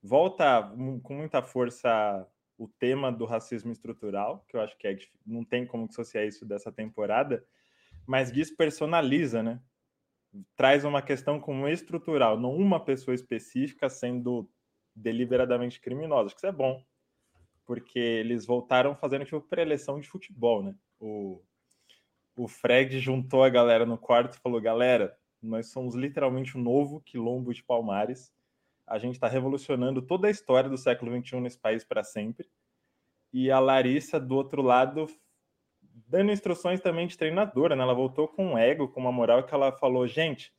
[0.02, 0.62] volta
[1.02, 5.66] com muita força o tema do racismo estrutural, que eu acho que é, não tem
[5.66, 7.44] como dissociar isso dessa temporada,
[8.06, 9.60] mas despersonaliza, né?
[10.56, 14.48] Traz uma questão como estrutural, não uma pessoa específica sendo
[14.94, 16.26] deliberadamente criminosa.
[16.26, 16.84] Acho que isso é bom,
[17.64, 20.74] porque eles voltaram fazendo tipo pré-eleição de futebol, né?
[20.98, 21.42] O,
[22.36, 27.00] o Fred juntou a galera no quarto e falou: galera, nós somos literalmente o novo
[27.00, 28.33] quilombo de Palmares
[28.86, 32.48] a gente está revolucionando toda a história do século XXI nesse país para sempre.
[33.32, 35.06] E a Larissa, do outro lado,
[36.08, 37.82] dando instruções também de treinadora, né?
[37.82, 40.52] Ela voltou com um ego, com uma moral, que ela falou: gente,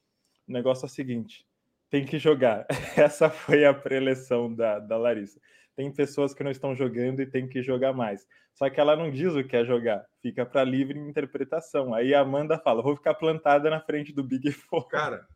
[0.47, 1.45] o negócio é o seguinte,
[1.89, 2.65] tem que jogar.
[2.97, 5.39] Essa foi a preleção da, da Larissa.
[5.75, 8.25] Tem pessoas que não estão jogando e tem que jogar mais.
[8.53, 11.93] Só que ela não diz o que é jogar, fica para livre interpretação.
[11.93, 14.87] Aí a Amanda fala: vou ficar plantada na frente do Big Four.
[14.87, 15.27] Cara,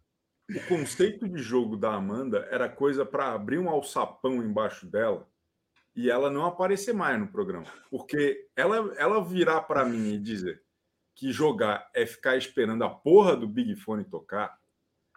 [0.56, 5.28] o conceito de jogo da Amanda era coisa para abrir um alçapão embaixo dela
[5.96, 7.68] e ela não aparecer mais no programa.
[7.90, 10.62] Porque ela, ela virar para mim e dizer
[11.16, 14.58] que jogar é ficar esperando a porra do Big Fone tocar,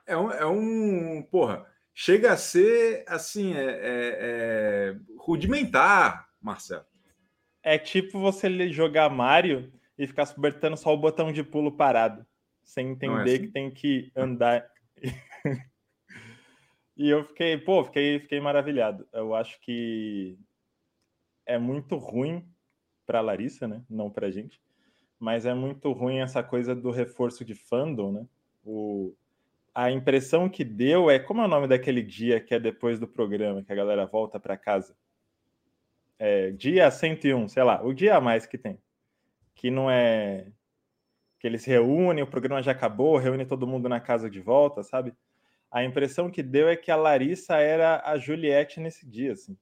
[0.05, 0.31] é um.
[0.31, 1.64] É um porra,
[1.95, 6.85] chega a ser assim, é, é, é rudimentar, Marcelo.
[7.62, 12.27] É tipo você jogar Mario e ficar apertando só o botão de pulo parado,
[12.64, 13.42] sem é entender assim?
[13.42, 14.68] que tem que andar
[16.97, 19.07] e eu fiquei, pô, fiquei, fiquei maravilhado.
[19.12, 20.38] Eu acho que
[21.47, 22.47] é muito ruim
[23.07, 23.83] para Larissa, né?
[23.91, 24.61] Não para gente,
[25.19, 28.27] mas é muito ruim essa coisa do reforço de fandom, né?
[28.65, 29.15] O,
[29.75, 33.09] a impressão que deu é como é o nome daquele dia que é depois do
[33.09, 34.97] programa que a galera volta para casa.
[36.19, 38.79] É, dia 101, sei lá, o dia a mais que tem.
[39.55, 40.47] Que não é
[41.42, 45.12] que eles reúnem, o programa já acabou, reúne todo mundo na casa de volta, sabe?
[45.72, 49.59] A impressão que deu é que a Larissa era a Juliette nesse dia, assim.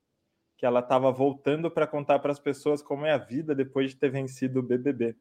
[0.59, 3.97] Que ela estava voltando para contar para as pessoas como é a vida depois de
[3.97, 5.17] ter vencido o BBB.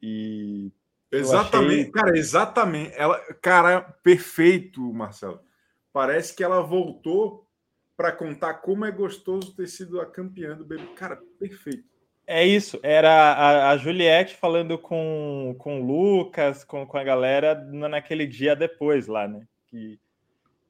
[0.00, 0.72] E
[1.10, 1.90] Exatamente, achei...
[1.90, 2.94] cara, exatamente.
[2.96, 5.38] Ela, cara, perfeito, Marcelo.
[5.92, 7.46] Parece que ela voltou
[7.94, 10.94] para contar como é gostoso ter sido a campeã do BBB.
[10.94, 11.91] Cara, perfeito.
[12.34, 17.54] É isso, era a, a, Juliette falando com, com o Lucas, com, com a galera
[17.54, 19.46] naquele dia depois lá, né?
[19.66, 20.00] Que,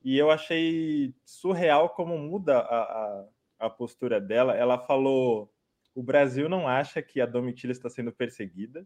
[0.02, 3.24] e eu achei surreal como muda a, a,
[3.60, 4.56] a postura dela.
[4.56, 5.54] Ela falou:
[5.94, 8.84] o Brasil não acha que a Domitila está sendo perseguida.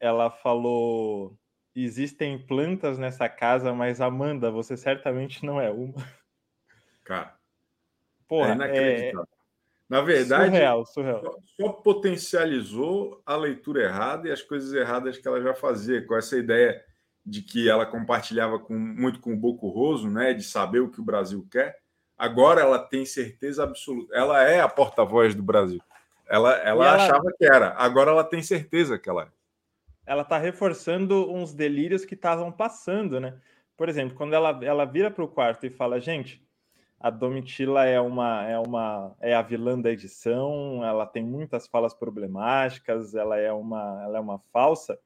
[0.00, 1.38] Ela falou:
[1.76, 6.02] existem plantas nessa casa, mas Amanda, você certamente não é uma.
[7.04, 7.36] Cara,
[8.26, 9.28] Porra, é inacreditável.
[9.30, 9.41] É,
[9.92, 11.20] na verdade, surreal, surreal.
[11.20, 16.16] Só, só, potencializou a leitura errada e as coisas erradas que ela já fazia, com
[16.16, 16.82] essa ideia
[17.22, 20.98] de que ela compartilhava com, muito com o Boco Roso, né, de saber o que
[20.98, 21.78] o Brasil quer.
[22.16, 24.16] Agora ela tem certeza absoluta.
[24.16, 25.82] Ela é a porta-voz do Brasil.
[26.26, 27.74] Ela, ela, ela, achava que era.
[27.76, 29.28] Agora ela tem certeza que ela é.
[30.06, 33.38] Ela está reforçando uns delírios que estavam passando, né?
[33.76, 36.42] Por exemplo, quando ela, ela vira para o quarto e fala, gente,
[37.02, 41.92] a Domitila é uma é uma é a vilã da edição, ela tem muitas falas
[41.92, 44.96] problemáticas, ela é uma ela é uma falsa.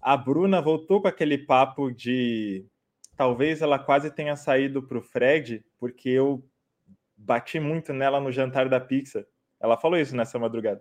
[0.00, 2.64] A Bruna voltou com aquele papo de
[3.16, 6.48] talvez ela quase tenha saído para o Fred, porque eu
[7.16, 9.26] bati muito nela no jantar da pizza.
[9.58, 10.80] Ela falou isso nessa madrugada.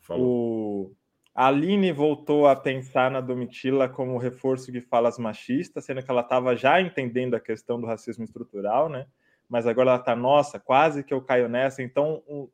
[0.00, 0.26] Falou.
[0.26, 0.96] O...
[1.34, 6.20] A Aline voltou a pensar na Domitila como reforço de falas machistas, sendo que ela
[6.22, 9.06] estava já entendendo a questão do racismo estrutural, né?
[9.52, 11.82] Mas agora ela tá, nossa, quase que eu caio nessa.
[11.82, 12.48] Então, um,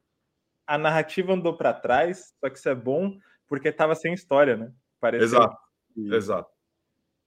[0.67, 4.73] a narrativa andou para trás, só que isso é bom porque estava sem história, né?
[4.99, 5.57] Pareceu exato,
[5.95, 6.51] que, exato.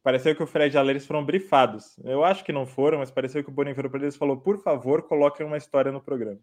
[0.04, 1.98] Pareceu que o Fred e a Leris foram brifados.
[2.04, 4.42] Eu acho que não foram, mas pareceu que o Boninho virou para eles e falou:
[4.42, 6.42] por favor, coloquem uma história no programa.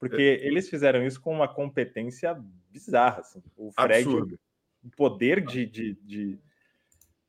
[0.00, 0.46] Porque é.
[0.46, 2.34] eles fizeram isso com uma competência
[2.70, 3.20] bizarra.
[3.20, 3.42] Assim.
[3.54, 4.40] O Fred, Absurdo.
[4.82, 6.38] o poder de, de, de,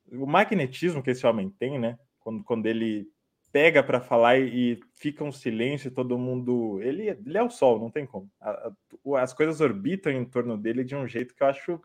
[0.09, 1.99] O magnetismo que esse homem tem, né?
[2.21, 3.11] Quando, quando ele
[3.53, 6.81] pega para falar e, e, fica um silêncio, todo mundo.
[6.81, 8.29] Ele, ele é o sol, não tem como.
[8.41, 11.79] A, a, as coisas orbitam em torno dele de um jeito que eu acho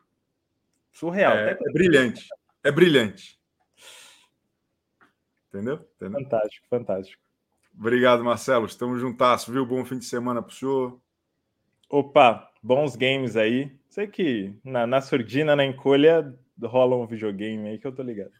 [0.90, 1.36] surreal.
[1.36, 2.26] É, é brilhante.
[2.64, 3.38] É brilhante.
[5.48, 5.86] Entendeu?
[5.96, 6.22] Entendeu?
[6.22, 7.22] Fantástico, fantástico.
[7.78, 8.66] Obrigado, Marcelo.
[8.66, 9.64] Estamos juntas, viu?
[9.66, 11.00] Bom fim de semana para o senhor.
[11.88, 13.78] Opa, bons games aí.
[13.90, 18.32] Sei que na, na surdina, na encolha, rola um videogame aí que eu tô ligado.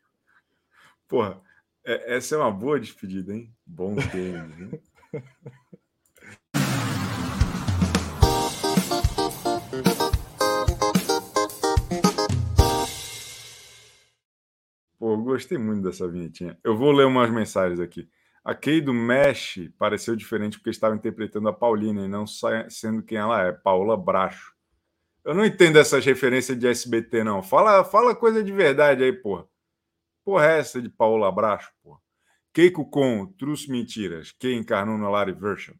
[1.07, 1.41] Porra,
[1.85, 3.53] é, essa é uma boa despedida, hein?
[3.67, 4.83] Bom games, hein?
[14.99, 16.59] Pô, gostei muito dessa vinhetinha.
[16.63, 18.09] Eu vou ler umas mensagens aqui.
[18.45, 23.17] A Kay do Mesh pareceu diferente porque estava interpretando a Paulina e não sendo quem
[23.19, 24.53] ela é, Paula Bracho.
[25.25, 27.43] Eu não entendo essas referências de SBT, não.
[27.43, 29.47] Fala, fala coisa de verdade aí, porra.
[30.29, 32.01] Porra, é essa de Paula Bracho, porra.
[32.53, 35.73] Keiko com Truce Mentiras, que encarnou no Larry Version.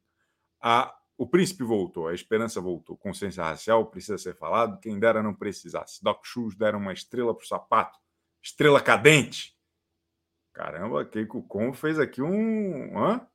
[0.59, 2.97] A, o príncipe voltou, a esperança voltou.
[2.97, 4.81] Consciência racial precisa ser falado.
[4.81, 6.03] Quem dera não precisasse.
[6.03, 7.99] Doc Shoes deram uma estrela pro sapato.
[8.43, 9.55] Estrela cadente.
[10.55, 12.99] Caramba, Keiko Con fez aqui um.
[12.99, 13.29] Hã?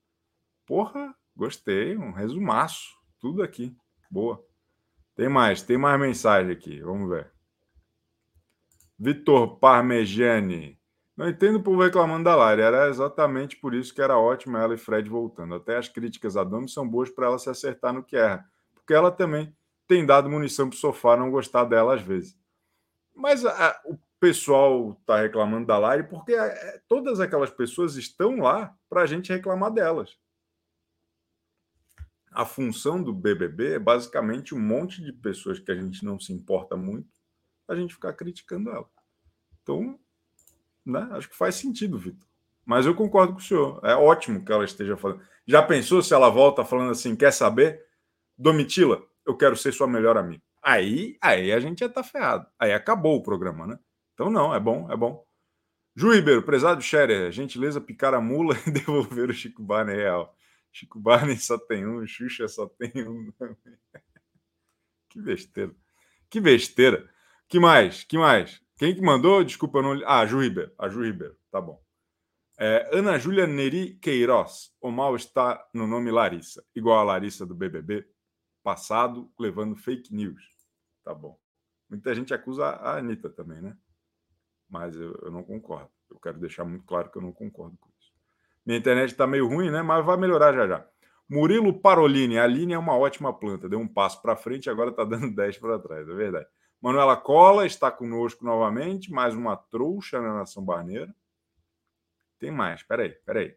[0.66, 1.96] Porra, gostei.
[1.96, 2.90] Um resumaço.
[3.20, 3.78] Tudo aqui.
[4.10, 4.44] Boa.
[5.16, 6.82] Tem mais, tem mais mensagem aqui.
[6.82, 7.32] Vamos ver.
[8.98, 10.82] Vitor Parmegiani.
[11.16, 12.62] Não entendo povo reclamando da Lari.
[12.62, 15.54] Era exatamente por isso que era ótimo ela e Fred voltando.
[15.56, 18.50] Até as críticas a Domi são boas para ela se acertar no que erra.
[18.74, 19.56] Porque ela também
[19.88, 22.38] tem dado munição para o sofá não gostar dela às vezes.
[23.16, 28.76] Mas a, o pessoal está reclamando da Lari porque é, todas aquelas pessoas estão lá
[28.90, 30.18] para a gente reclamar delas.
[32.32, 36.34] A função do BBB é basicamente um monte de pessoas que a gente não se
[36.34, 37.08] importa muito,
[37.68, 38.90] a gente ficar criticando ela.
[39.62, 40.00] Então,
[40.86, 42.28] né, acho que faz sentido, Vitor.
[42.66, 43.80] Mas eu concordo com o senhor.
[43.84, 45.22] É ótimo que ela esteja falando.
[45.46, 47.86] Já pensou se ela volta falando assim: quer saber?
[48.38, 50.42] Domitila, eu quero ser sua melhor amiga.
[50.62, 52.48] Aí, aí a gente já tá ferrado.
[52.58, 53.78] Aí acabou o programa, né?
[54.14, 55.26] Então, não, é bom, é bom.
[55.96, 60.36] Ju Ribeiro, prezado Scherer, gentileza picar a mula e devolver o Chico Barney real.
[60.72, 63.32] Chico Barney só tem um, Xuxa só tem um.
[65.10, 65.76] que besteira.
[66.30, 67.08] Que besteira.
[67.48, 68.04] Que mais?
[68.04, 68.63] Que mais?
[68.78, 69.44] Quem que mandou?
[69.44, 70.00] Desculpa, não.
[70.06, 70.72] Ah, Ju Ribeiro.
[70.78, 71.38] A Ju Ribeiro.
[71.52, 71.82] Tá bom.
[72.60, 74.72] É, Ana Júlia Neri Queiroz.
[74.82, 76.64] O mal está no nome Larissa.
[76.76, 78.08] Igual a Larissa do BBB.
[78.64, 80.44] Passado, levando fake news.
[81.04, 81.40] Tá bom.
[81.90, 83.78] Muita gente acusa a Anitta também, né?
[84.74, 85.92] mas eu, eu, não concordo.
[86.10, 88.12] Eu quero deixar muito claro que eu não concordo com isso.
[88.66, 89.84] Minha internet está meio ruim, né?
[89.84, 90.88] Mas vai melhorar já já.
[91.30, 95.04] Murilo Parolini, a linha é uma ótima planta, deu um passo para frente agora está
[95.04, 96.48] dando 10 para trás, é verdade.
[96.84, 101.16] Manuela Cola está conosco novamente, mais uma trouxa na Nação Barneira.
[102.38, 103.56] Tem mais, peraí, peraí.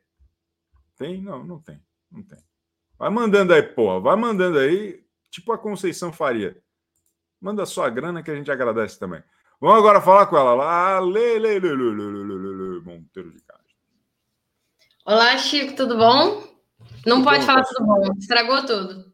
[0.96, 1.20] Tem?
[1.20, 2.38] Não, não tem, não tem.
[2.96, 6.56] Vai mandando aí, porra, vai mandando aí, tipo a Conceição Faria.
[7.40, 9.24] Manda só a grana que a gente agradece também.
[9.60, 11.00] Vamos agora falar com ela lá.
[11.00, 11.40] Lê,
[12.80, 13.74] Monteiro de Castro.
[15.04, 16.46] Olá, Chico, tudo bom?
[17.04, 19.12] Não tudo pode bom, falar tudo bom, estragou tudo.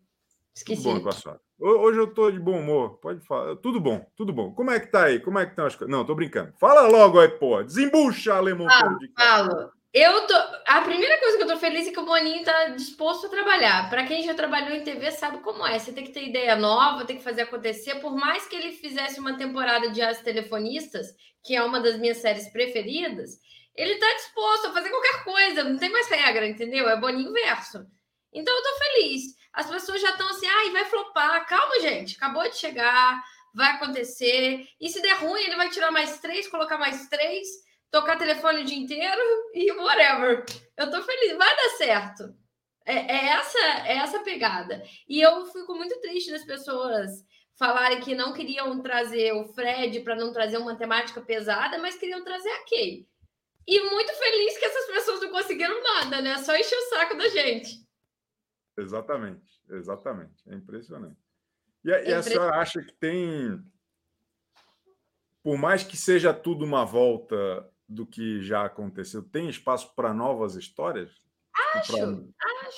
[0.55, 0.83] Esqueci.
[0.83, 3.55] Tudo bom, com Hoje eu tô de bom humor, pode falar.
[3.55, 4.53] Tudo bom, tudo bom.
[4.53, 5.21] Como é que tá aí?
[5.21, 5.97] Como é que estão as coisas?
[5.97, 6.53] Não, tô brincando.
[6.59, 7.63] Fala logo aí, pô.
[7.63, 9.13] Desembucha, Ale Monteiro de.
[9.17, 9.71] Falo.
[9.95, 10.35] Eu tô.
[10.67, 13.89] A primeira coisa que eu tô feliz é que o Boninho tá disposto a trabalhar.
[13.89, 15.79] Para quem já trabalhou em TV sabe como é.
[15.79, 17.97] Você tem que ter ideia nova, tem que fazer acontecer.
[18.01, 22.17] Por mais que ele fizesse uma temporada de As Telefonistas, que é uma das minhas
[22.17, 23.39] séries preferidas,
[23.77, 25.63] ele tá disposto a fazer qualquer coisa.
[25.63, 26.89] Não tem mais regra, entendeu?
[26.89, 27.87] É Boninho verso.
[28.33, 29.42] Então eu tô feliz.
[29.53, 31.47] As pessoas já estão assim, ai, vai flopar.
[31.47, 32.17] Calma, gente.
[32.17, 33.23] Acabou de chegar,
[33.55, 34.67] vai acontecer.
[34.81, 37.47] E se der ruim, ele vai tirar mais três, colocar mais três
[37.93, 39.23] tocar telefone o dia inteiro
[39.55, 40.45] e whatever.
[40.77, 42.35] Eu tô feliz, vai dar certo.
[42.85, 44.83] É, é essa é essa pegada.
[45.09, 47.11] E eu fico muito triste das pessoas
[47.57, 52.25] falarem que não queriam trazer o Fred para não trazer uma temática pesada, mas queriam
[52.25, 53.07] trazer a Kay.
[53.69, 56.39] E muito feliz que essas pessoas não conseguiram nada, né?
[56.39, 57.87] Só encher o saco da gente.
[58.83, 60.43] Exatamente, exatamente.
[60.47, 61.17] É impressionante.
[61.85, 63.63] E, é e a senhora acha que tem.
[65.43, 69.23] Por mais que seja tudo uma volta do que já aconteceu?
[69.23, 71.11] Tem espaço para novas histórias?
[71.75, 71.93] Acho,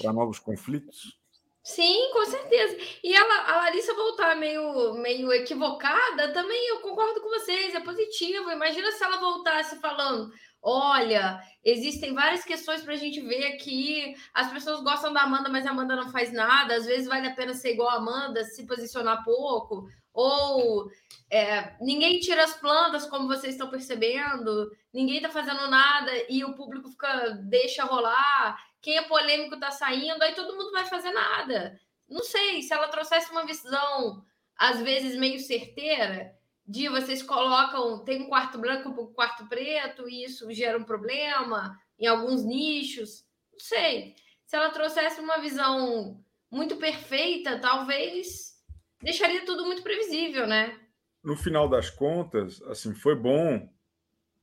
[0.01, 1.19] Para novos conflitos?
[1.62, 2.77] Sim, com certeza.
[3.03, 8.51] E ela, a Larissa voltar meio, meio equivocada, também eu concordo com vocês, é positivo.
[8.51, 10.31] Imagina se ela voltasse falando:
[10.64, 14.16] olha, existem várias questões para a gente ver aqui.
[14.33, 16.74] As pessoas gostam da Amanda, mas a Amanda não faz nada.
[16.74, 19.87] Às vezes vale a pena ser igual a Amanda, se posicionar pouco.
[20.14, 20.90] Ou
[21.29, 26.55] é, ninguém tira as plantas, como vocês estão percebendo, ninguém está fazendo nada e o
[26.55, 28.57] público fica deixa rolar.
[28.81, 31.79] Quem é polêmico está saindo, aí todo mundo vai fazer nada.
[32.09, 34.24] Não sei, se ela trouxesse uma visão,
[34.57, 36.35] às vezes meio certeira,
[36.66, 41.79] de vocês colocam, tem um quarto branco, um quarto preto, e isso gera um problema
[41.98, 43.24] em alguns nichos.
[43.53, 44.14] Não sei.
[44.46, 48.55] Se ela trouxesse uma visão muito perfeita, talvez
[49.03, 50.79] deixaria tudo muito previsível, né?
[51.22, 53.68] No final das contas, assim, foi bom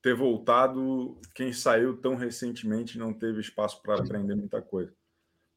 [0.02, 4.92] ter voltado quem saiu tão recentemente não teve espaço para aprender muita coisa.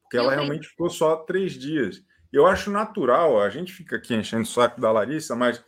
[0.03, 2.03] Porque ela realmente ficou só três dias.
[2.31, 5.63] Eu acho natural, a gente fica aqui enchendo o saco da Larissa, mas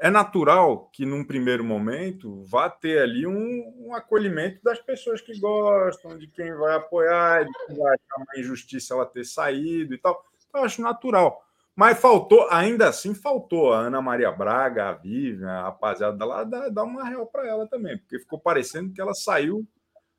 [0.00, 5.38] é natural que num primeiro momento vá ter ali um, um, acolhimento das pessoas que
[5.38, 9.98] gostam, de quem vai apoiar, de quem vai achar uma injustiça ela ter saído e
[9.98, 10.24] tal.
[10.48, 11.44] Então, eu acho natural.
[11.76, 16.82] Mas faltou, ainda assim, faltou a Ana Maria Braga, a Vivian, a rapaziada lá, dar,
[16.82, 19.66] uma real para ela também, porque ficou parecendo que ela saiu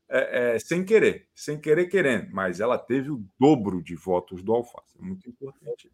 [0.09, 4.53] é, é, sem querer, sem querer querendo, mas ela teve o dobro de votos do
[4.53, 4.97] Alface.
[4.99, 5.91] É muito importante.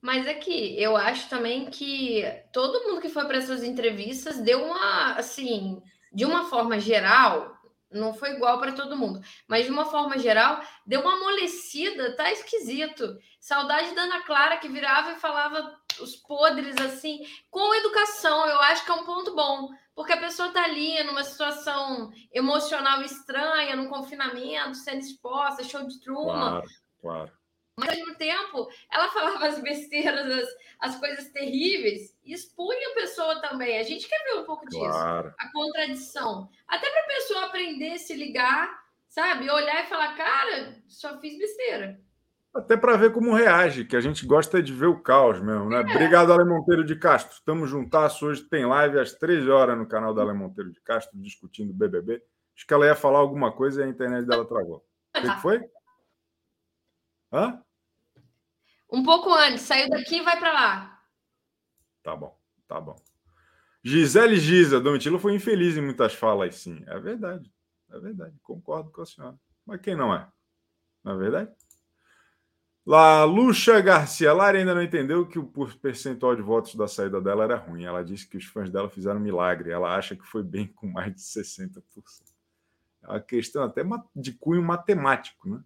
[0.00, 4.64] Mas é que eu acho também que todo mundo que foi para essas entrevistas deu
[4.64, 7.54] uma, assim, de uma forma geral,
[7.90, 12.32] não foi igual para todo mundo, mas de uma forma geral, deu uma amolecida, tá
[12.32, 13.18] esquisito.
[13.38, 18.84] Saudade da Ana Clara que virava e falava os podres assim, com educação, eu acho
[18.84, 23.88] que é um ponto bom, porque a pessoa tá ali numa situação emocional estranha, num
[23.88, 26.32] confinamento, sendo exposta, show de truma.
[26.32, 26.68] Claro,
[27.02, 27.39] claro
[27.76, 30.48] mas ao mesmo tempo ela falava as besteiras, as,
[30.80, 33.78] as coisas terríveis, e expunha a pessoa também.
[33.78, 35.34] A gente quer ver um pouco disso, claro.
[35.38, 36.48] a contradição.
[36.68, 38.70] Até para a pessoa aprender a se ligar,
[39.08, 39.50] sabe?
[39.50, 42.00] Olhar e falar, cara, só fiz besteira.
[42.52, 45.78] Até para ver como reage, que a gente gosta de ver o caos mesmo, né?
[45.78, 45.94] É.
[45.94, 47.34] Obrigado, Ale Monteiro de Castro.
[47.34, 51.16] Estamos juntas hoje, tem live às 13 horas no canal da Ale Monteiro de Castro,
[51.20, 52.20] discutindo BBB.
[52.56, 54.84] Acho que ela ia falar alguma coisa e a internet dela travou.
[55.16, 55.60] O que, que foi?
[57.32, 57.62] Hã?
[58.90, 61.02] Um pouco antes, saiu daqui e vai para lá.
[62.02, 62.96] Tá bom, tá bom.
[63.82, 66.82] Gisele Giza, Domitila foi infeliz em muitas falas, sim.
[66.86, 67.52] É verdade,
[67.90, 68.36] é verdade.
[68.42, 69.38] Concordo com a senhora.
[69.64, 70.28] Mas quem não é?
[71.04, 71.50] Não é verdade?
[72.84, 75.46] La Lucha Garcia, Lara ainda não entendeu que o
[75.80, 77.84] percentual de votos da saída dela era ruim.
[77.84, 79.70] Ela disse que os fãs dela fizeram um milagre.
[79.70, 81.82] Ela acha que foi bem com mais de 60%.
[83.02, 83.82] É uma questão até
[84.16, 85.62] de cunho matemático, né?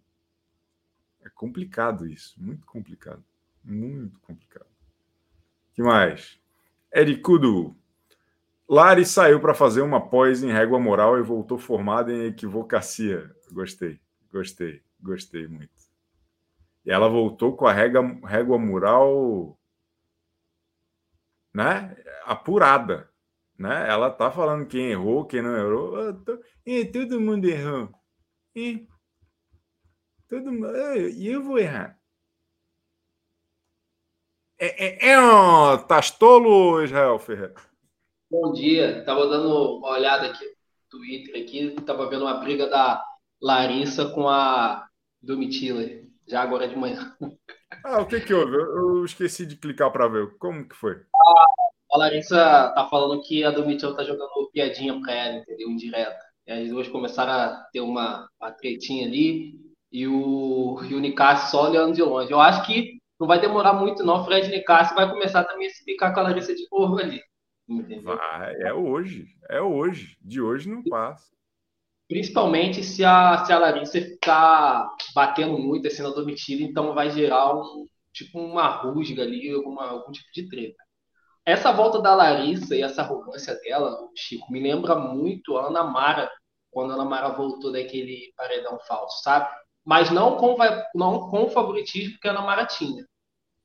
[1.25, 3.23] É complicado isso, muito complicado.
[3.63, 4.67] Muito complicado.
[5.73, 6.39] que mais?
[6.93, 7.75] Ericudo.
[8.69, 13.35] Lari saiu para fazer uma pós em régua moral e voltou formada em equivocacia.
[13.51, 13.99] Gostei,
[14.31, 15.73] gostei, gostei muito.
[16.85, 19.57] E ela voltou com a régua, régua moral
[21.55, 21.95] né?
[22.25, 23.09] apurada.
[23.57, 23.89] Né?
[23.89, 26.13] Ela tá falando quem errou, quem não errou.
[26.13, 26.39] Tô...
[26.65, 27.89] E todo mundo errou.
[28.55, 28.87] E
[30.27, 30.75] Todo mundo.
[31.09, 31.99] E eu vou errar.
[34.57, 37.53] É, é, é, ó, tás tolo, Israel Ferreira?
[38.31, 39.03] Bom dia.
[39.03, 43.03] Tava dando uma olhada aqui no Twitter aqui, tava vendo uma briga da
[43.41, 44.87] Larissa com a
[45.21, 45.83] Domitila,
[46.27, 47.15] já agora de manhã.
[47.83, 48.55] Ah, o que que houve?
[48.55, 50.35] Eu esqueci de clicar para ver.
[50.37, 50.95] Como que foi?
[51.91, 55.69] A Larissa tá falando que a Domitila tá jogando piadinha pra ela, entendeu?
[55.69, 56.17] Indireta.
[56.47, 59.64] E as duas começaram a ter uma, uma tretinha ali
[59.95, 62.29] e o, e o Nicasse só olhando de longe.
[62.29, 64.21] Eu acho que não vai demorar muito, não.
[64.21, 67.21] O Fred Nicasse vai começar também a se picar com a Larissa de novo ali.
[67.65, 68.17] Entendeu?
[68.17, 69.25] Vai, é hoje.
[69.49, 70.17] É hoje.
[70.21, 71.33] De hoje não passa.
[72.09, 77.55] Principalmente se a, se a Larissa ficar batendo muito assim na Domitila, então vai gerar
[77.55, 80.83] um tipo uma rusga ali, alguma, algum tipo de treta.
[81.45, 86.29] Essa volta da Larissa e essa arrogância dela, Chico, me lembra muito a Ana Mara,
[86.69, 89.47] quando a Ana Mara voltou daquele paredão falso, sabe?
[89.85, 90.57] Mas não com,
[90.95, 93.05] não com favoritismo que a Ana Mara tinha,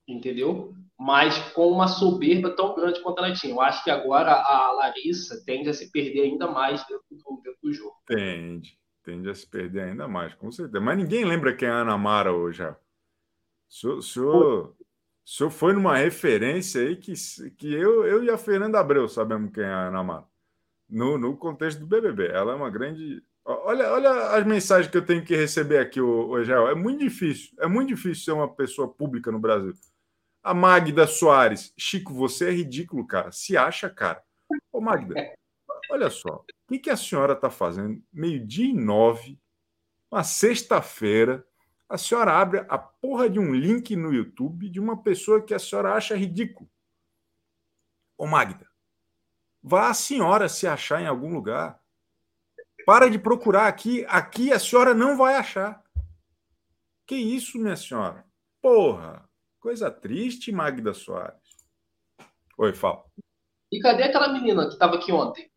[0.06, 0.74] entendeu?
[0.98, 3.54] Mas com uma soberba tão grande quanto ela tinha.
[3.54, 7.58] Eu acho que agora a Larissa tende a se perder ainda mais dentro do, dentro
[7.62, 7.96] do jogo.
[8.06, 10.84] Tende, tende a se perder ainda mais, com certeza.
[10.84, 12.62] Mas ninguém lembra quem é a Ana Mara hoje.
[12.62, 14.74] O o
[15.24, 17.12] o senhor foi numa referência aí que,
[17.56, 20.26] que eu, eu e a Fernanda Abreu sabemos quem é a Ana Mara.
[20.88, 22.26] No, no contexto do BBB.
[22.28, 23.22] Ela é uma grande
[23.64, 26.68] Olha, olha as mensagens que eu tenho que receber aqui, o Egel.
[26.68, 27.50] É muito difícil.
[27.58, 29.74] É muito difícil ser uma pessoa pública no Brasil.
[30.42, 31.72] A Magda Soares.
[31.76, 33.32] Chico, você é ridículo, cara.
[33.32, 34.22] Se acha, cara.
[34.72, 35.14] Ô, Magda,
[35.90, 36.36] olha só.
[36.36, 38.02] O que, que a senhora está fazendo?
[38.12, 39.38] Meio-dia e nove,
[40.10, 41.44] uma sexta-feira,
[41.88, 45.58] a senhora abre a porra de um link no YouTube de uma pessoa que a
[45.58, 46.70] senhora acha ridículo.
[48.16, 48.68] Ô, Magda,
[49.62, 51.79] vá a senhora se achar em algum lugar.
[52.90, 54.04] Para de procurar aqui.
[54.08, 55.80] Aqui a senhora não vai achar.
[57.06, 58.24] Que isso, minha senhora?
[58.60, 59.24] Porra,
[59.60, 61.38] coisa triste, Magda Soares.
[62.58, 63.04] Oi, fala.
[63.70, 65.48] E cadê aquela menina que estava aqui ontem?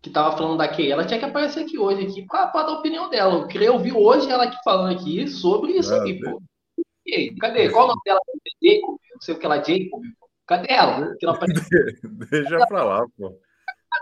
[0.00, 0.92] Que estava falando da Kay?
[0.92, 3.34] Ela tinha que aparecer aqui hoje aqui para dar a opinião dela.
[3.34, 6.40] Eu queria ouvir hoje ela aqui falando aqui sobre isso ah, aqui, pô.
[7.04, 7.68] E cadê?
[7.68, 8.20] Qual o nome dela?
[8.62, 8.96] Jacob?
[9.12, 10.02] Não sei o que ela, Jacob.
[10.46, 11.16] Cadê ela?
[12.30, 13.36] Deixa pra lá, pô.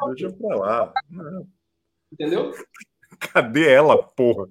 [0.09, 0.93] Deixa pra lá.
[1.09, 1.58] Não.
[2.13, 2.53] Entendeu?
[3.21, 4.49] Cadê ela, porra?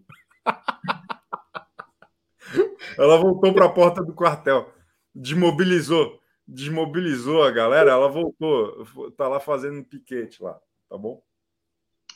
[2.98, 4.72] ela voltou para a porta do quartel,
[5.14, 6.20] desmobilizou.
[6.48, 8.86] desmobilizou a galera, ela voltou,
[9.18, 11.22] tá lá fazendo um piquete lá, tá bom?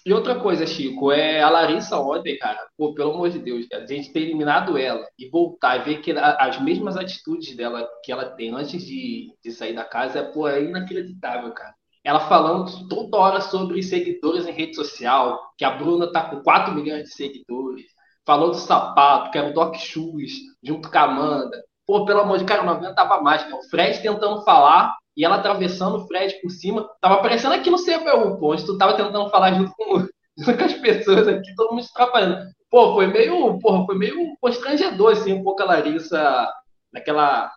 [0.04, 3.86] E outra coisa, Chico, é a Larissa ontem, cara, pô, pelo amor de Deus, a
[3.86, 8.26] gente ter eliminado ela e voltar e ver que as mesmas atitudes dela que ela
[8.32, 11.76] tem antes de, de sair da casa é, pô, é inacreditável, cara.
[12.04, 16.74] Ela falando toda hora sobre seguidores em rede social, que a Bruna tá com 4
[16.74, 17.86] milhões de seguidores,
[18.26, 20.34] falou do sapato, que era o Doc Shoes,
[20.64, 21.64] junto com a Amanda.
[21.86, 23.45] Pô, pelo amor de cara, não aguentava mais.
[23.54, 26.89] O Fred tentando falar e ela atravessando o Fred por cima.
[27.02, 29.99] Tava aparecendo aqui no CPU, pô, onde tu tava tentando falar junto com,
[30.38, 32.49] junto com as pessoas aqui, todo mundo se atrapalhando.
[32.70, 36.49] Pô, foi meio, porra, foi meio constrangedor, assim, um pouco a Larissa
[36.91, 37.52] naquela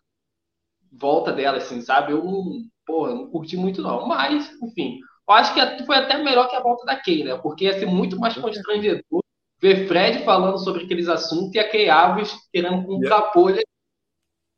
[0.92, 2.12] volta dela, assim, sabe?
[2.12, 4.06] Eu não, porra, não curti muito, não.
[4.06, 7.36] Mas, enfim, eu acho que foi até melhor que a volta da Kay, né?
[7.36, 9.22] Porque ia ser muito mais constrangedor
[9.60, 13.64] ver Fred falando sobre aqueles assuntos e a Kay Alves querendo contrapor ele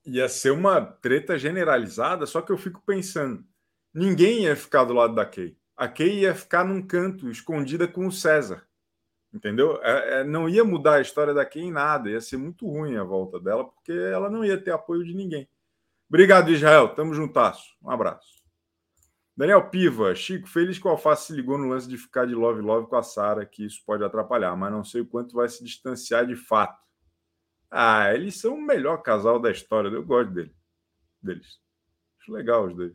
[0.07, 3.45] ia ser uma treta generalizada, só que eu fico pensando,
[3.93, 5.57] ninguém ia ficar do lado da Kay.
[5.77, 8.65] A Kay ia ficar num canto, escondida com o César.
[9.35, 9.79] Entendeu?
[9.83, 12.97] É, é, não ia mudar a história da Kay em nada, ia ser muito ruim
[12.97, 15.47] a volta dela, porque ela não ia ter apoio de ninguém.
[16.09, 16.95] Obrigado, Israel.
[16.95, 17.75] Tamo juntasso.
[17.83, 18.37] Um abraço.
[19.37, 22.63] Daniel Piva, Chico, feliz que o Alface se ligou no lance de ficar de love
[22.63, 25.63] love com a Sara, que isso pode atrapalhar, mas não sei o quanto vai se
[25.63, 26.81] distanciar de fato.
[27.71, 29.89] Ah, eles são o melhor casal da história.
[29.89, 30.55] Eu gosto dele,
[31.21, 31.61] deles.
[32.19, 32.95] Acho legal os dois.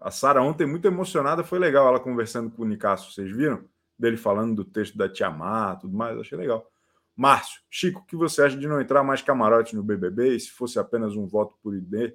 [0.00, 3.12] A Sara ontem, muito emocionada, foi legal ela conversando com o Nicasso.
[3.12, 3.68] Vocês viram?
[3.98, 6.18] Dele falando do texto da Tiamat, tudo mais.
[6.18, 6.66] Achei legal.
[7.14, 10.50] Márcio, Chico, o que você acha de não entrar mais camarote no BBB e se
[10.50, 12.14] fosse apenas um voto por ID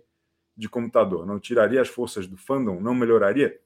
[0.62, 1.26] de computador?
[1.26, 2.80] Não tiraria as forças do fandom?
[2.80, 3.60] Não melhoraria?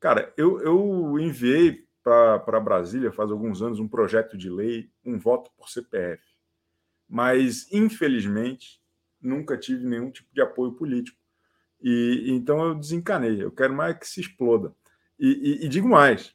[0.00, 5.50] Cara, eu, eu enviei para Brasília faz alguns anos um projeto de lei, um voto
[5.56, 6.34] por CPF
[7.08, 8.80] mas infelizmente
[9.20, 11.18] nunca tive nenhum tipo de apoio político.
[11.80, 13.42] E então eu desencanei.
[13.42, 14.74] Eu quero mais que se exploda.
[15.18, 16.34] E, e, e digo mais,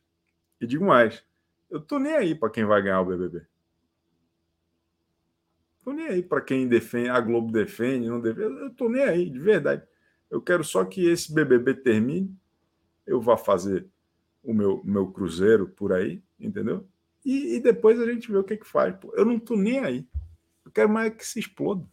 [0.61, 1.23] e digo mais,
[1.69, 3.45] eu tô nem aí para quem vai ganhar o BBB.
[5.83, 8.61] Tô nem aí para quem defende, a Globo defende, não defende.
[8.61, 9.83] Eu tô nem aí, de verdade.
[10.29, 12.35] Eu quero só que esse BBB termine,
[13.05, 13.87] eu vá fazer
[14.43, 16.87] o meu, meu cruzeiro por aí, entendeu?
[17.25, 18.95] E, e depois a gente vê o que que faz.
[19.13, 20.07] Eu não tô nem aí.
[20.63, 21.85] Eu quero mais que se exploda.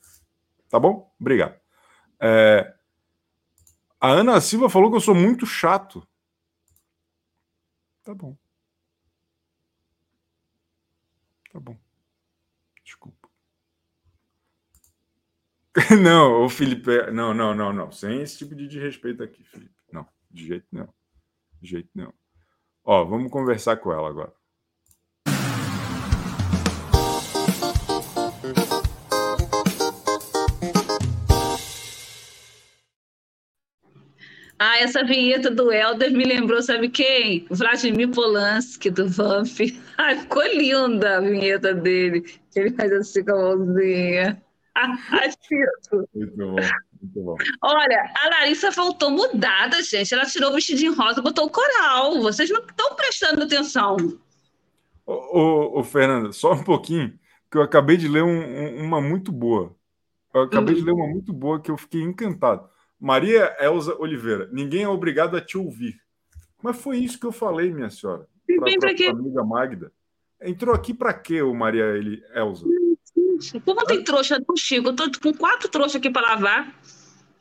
[0.68, 1.12] Tá bom?
[1.18, 1.58] Obrigado.
[2.20, 2.74] É...
[4.00, 6.06] A Ana Silva falou que eu sou muito chato.
[8.04, 8.36] Tá bom.
[11.50, 11.85] Tá bom.
[16.02, 17.10] Não, o Felipe.
[17.12, 17.92] Não, não, não, não.
[17.92, 19.74] Sem esse tipo de desrespeito aqui, Felipe.
[19.92, 20.88] Não, de jeito nenhum.
[21.60, 22.12] De jeito nenhum.
[22.82, 24.32] Ó, vamos conversar com ela agora.
[34.58, 37.46] Ah, essa vinheta do Helder me lembrou, sabe quem?
[37.50, 39.58] Vladimir Polanski, do Vamp.
[39.98, 42.24] Ai, ficou linda a vinheta dele.
[42.54, 44.45] Ele faz assim com a mãozinha.
[46.14, 46.56] Muito bom,
[47.00, 47.36] muito bom.
[47.62, 50.12] Olha, a Larissa voltou mudada, gente.
[50.12, 52.20] Ela tirou o vestidinho rosa, botou o coral.
[52.20, 53.96] Vocês não estão prestando atenção.
[55.06, 57.18] Ô, ô, ô, Fernanda, só um pouquinho,
[57.50, 59.74] que eu acabei de ler um, um, uma muito boa.
[60.34, 60.80] Eu acabei uhum.
[60.80, 62.68] de ler uma muito boa que eu fiquei encantado.
[62.98, 65.94] Maria Elza Oliveira, ninguém é obrigado a te ouvir.
[66.62, 68.26] Mas foi isso que eu falei, minha senhora.
[68.58, 69.92] Para a amiga Magda.
[70.40, 71.84] Entrou aqui para quê, o Maria
[72.34, 72.66] Elza?
[73.64, 74.88] Como tem trouxa do Chico?
[74.88, 76.74] Eu tô com quatro trouxas aqui para lavar.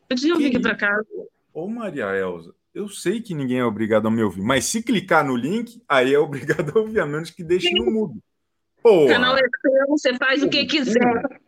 [0.09, 1.05] Eu tinha vir aqui para casa.
[1.53, 5.25] Ô, Maria Elza, eu sei que ninguém é obrigado a me ouvir, mas se clicar
[5.25, 7.75] no link, aí é obrigado a ouvir, a menos que deixe Sim.
[7.75, 8.21] no mudo.
[8.83, 9.13] Porra.
[9.13, 11.41] Canal é seu, você faz Povo o que quiser.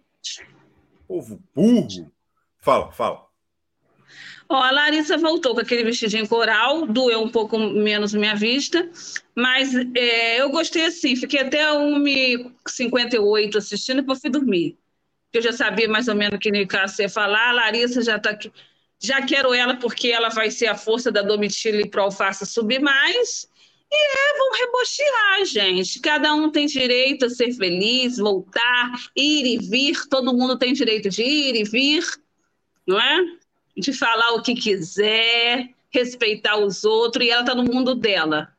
[1.08, 2.12] Povo burro.
[2.58, 3.27] Fala, fala.
[4.50, 8.90] Ó, a Larissa voltou com aquele vestidinho coral, doeu um pouco menos minha vista,
[9.36, 14.78] mas é, eu gostei assim, fiquei até 1h58 assistindo e fui dormir.
[15.34, 18.52] Eu já sabia mais ou menos que Nicasso ia falar, a Larissa já está aqui.
[19.00, 22.80] Já quero ela porque ela vai ser a força da Domitila para o Alface subir
[22.80, 23.48] mais.
[23.92, 26.00] E é, vão rebochear, gente.
[26.00, 30.08] Cada um tem direito a ser feliz, voltar, ir e vir.
[30.10, 32.04] Todo mundo tem direito de ir e vir,
[32.88, 33.38] não é?
[33.78, 38.54] De falar o que quiser, respeitar os outros, e ela está no mundo dela.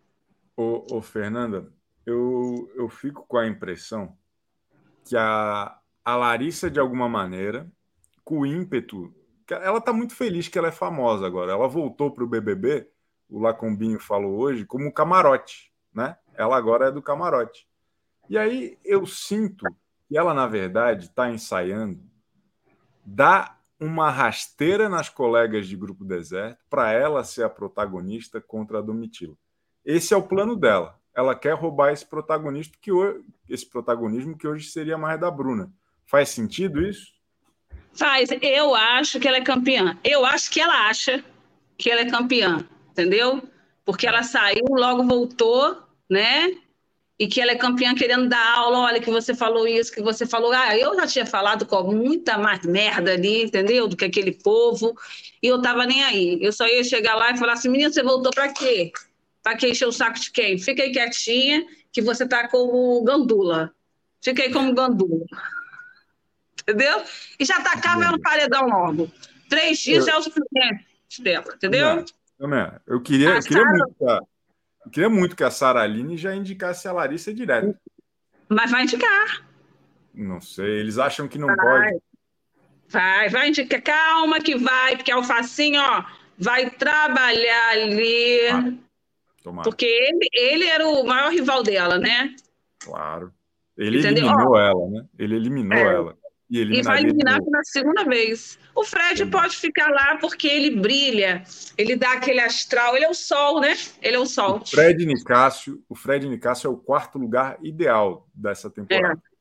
[0.56, 1.72] Ô, ô, Fernanda,
[2.06, 4.16] eu, eu fico com a impressão
[5.04, 7.70] que a, a Larissa, de alguma maneira,
[8.24, 9.12] com o ímpeto,
[9.50, 11.52] ela está muito feliz que ela é famosa agora.
[11.52, 12.88] Ela voltou para o BBB,
[13.28, 16.16] o Lacombinho falou hoje, como camarote, né?
[16.34, 17.66] Ela agora é do camarote.
[18.28, 19.64] E aí eu sinto
[20.08, 22.00] que ela, na verdade, está ensaiando
[23.04, 28.82] dar uma rasteira nas colegas de Grupo Deserto para ela ser a protagonista contra a
[28.82, 29.34] Domitila.
[29.84, 30.98] Esse é o plano dela.
[31.14, 32.06] Ela quer roubar esse
[32.80, 35.72] que hoje, esse protagonismo que hoje seria mais da Bruna.
[36.06, 37.12] Faz sentido isso?
[37.92, 38.30] Faz.
[38.40, 39.98] Eu acho que ela é campeã.
[40.04, 41.24] Eu acho que ela acha
[41.76, 43.42] que ela é campeã, entendeu?
[43.84, 46.56] Porque ela saiu, logo voltou, né?
[47.18, 48.78] E que ela é campeã querendo dar aula.
[48.78, 50.52] Olha, que você falou isso, que você falou.
[50.52, 53.88] Ah, eu já tinha falado com muita mais merda ali, entendeu?
[53.88, 54.94] Do que aquele povo.
[55.42, 56.38] E eu tava nem aí.
[56.40, 58.92] Eu só ia chegar lá e falar assim: menina, você voltou para quê?
[59.42, 60.58] Para que encher o saco de quem?
[60.58, 63.72] Fica aí quietinha, que você tá como gandula.
[64.22, 65.24] Fica aí como gandula
[66.68, 67.02] entendeu?
[67.38, 69.10] E já tacava ela no paredão logo.
[69.48, 70.14] Três dias eu...
[70.14, 72.04] é o suficiente dela, entendeu?
[72.38, 74.28] Não, eu queria, eu queria, muito
[74.88, 77.76] eu queria muito que a Sara Aline já indicasse a Larissa direto.
[78.48, 79.46] Mas vai indicar.
[80.14, 81.56] Não sei, eles acham que não vai.
[81.56, 82.02] pode.
[82.88, 83.82] Vai, vai indicar.
[83.82, 86.04] Calma que vai, porque o Facinho, ó,
[86.38, 88.48] vai trabalhar ali.
[88.48, 92.34] Ah, porque ele, ele era o maior rival dela, né?
[92.78, 93.32] Claro.
[93.76, 94.24] Ele Entendeu?
[94.24, 95.06] eliminou ó, ela, né?
[95.18, 95.94] Ele eliminou é.
[95.94, 96.18] ela.
[96.50, 98.58] E, e vai eliminar pela segunda vez.
[98.74, 99.30] O Fred Sim.
[99.30, 101.42] pode ficar lá porque ele brilha,
[101.76, 103.74] ele dá aquele astral, ele é o sol, né?
[104.00, 104.60] Ele é o sol.
[104.62, 109.20] O Fred Nicásio, o Fred Nicásio é o quarto lugar ideal dessa temporada.
[109.22, 109.38] É.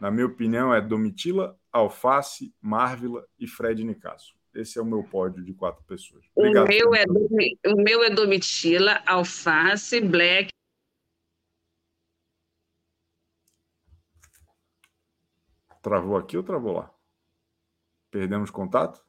[0.00, 4.34] Na minha opinião, é Domitila, Alface, Marvila e Fred Nicásio.
[4.54, 6.24] Esse é o meu pódio de quatro pessoas.
[6.34, 7.04] Obrigado, o, meu é,
[7.66, 10.48] o meu é Domitila, Alface, Black,
[15.86, 16.90] Travou aqui ou travou lá?
[18.10, 19.00] Perdemos contato?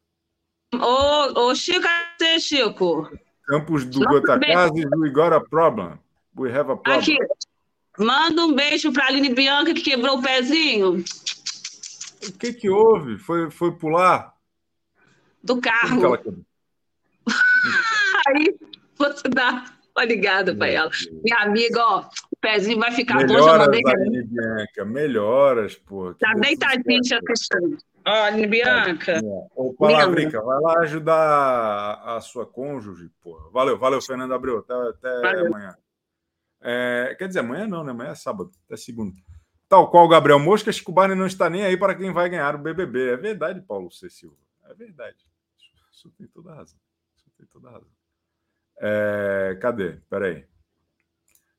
[0.76, 3.10] Ô, ô Chico, cadê Chico?
[3.48, 5.98] Campos do Goitacazes, we got a problem.
[6.38, 7.00] We have a problem.
[7.00, 7.18] Aqui,
[7.98, 11.04] manda um beijo para a Aline Bianca que quebrou o pezinho.
[12.24, 13.18] O que que houve?
[13.18, 14.36] Foi, foi pular?
[15.44, 16.16] Do carro.
[18.28, 18.56] Aí
[18.96, 19.66] você dá
[19.98, 20.92] uma ligada para ela.
[21.24, 23.74] Minha amiga, ó, o pezinho vai ficar melhoras, bom.
[23.74, 26.14] Já Aline Bianca, melhoras, pô.
[26.14, 27.78] Tá deitadinho te assistindo.
[28.06, 29.20] Ó, Aline Bianca.
[29.56, 33.50] Ô, Palavrica, vai lá ajudar a sua cônjuge, pô.
[33.52, 34.60] Valeu, valeu, Fernando Abreu.
[34.60, 35.48] Até, até valeu.
[35.48, 35.76] amanhã.
[36.62, 37.92] É, quer dizer, amanhã não, né?
[37.92, 39.16] Amanhã é sábado, até segunda.
[39.68, 42.56] Tal qual o Gabriel Mosca, Chico Barney não está nem aí para quem vai ganhar
[42.56, 43.10] o BBB.
[43.10, 44.10] É verdade, Paulo C.
[44.10, 44.38] Silva.
[44.70, 45.18] É verdade.
[45.92, 46.80] Isso tem toda a razão.
[47.16, 47.97] Isso tem toda a razão.
[48.80, 49.98] É, cadê?
[50.10, 50.46] Peraí.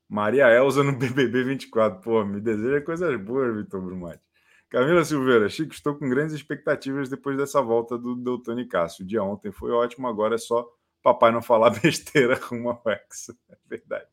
[0.08, 2.00] Maria Elza no BBB 24.
[2.00, 4.22] Pô, me deseja coisas boas, Vitor Brumati.
[4.70, 9.02] Camila Silveira, Chico, estou com grandes expectativas depois dessa volta do Doutor Cássio.
[9.02, 10.68] O dia ontem foi ótimo, agora é só
[11.02, 13.30] papai não falar besteira com uma Wex.
[13.48, 14.08] É verdade.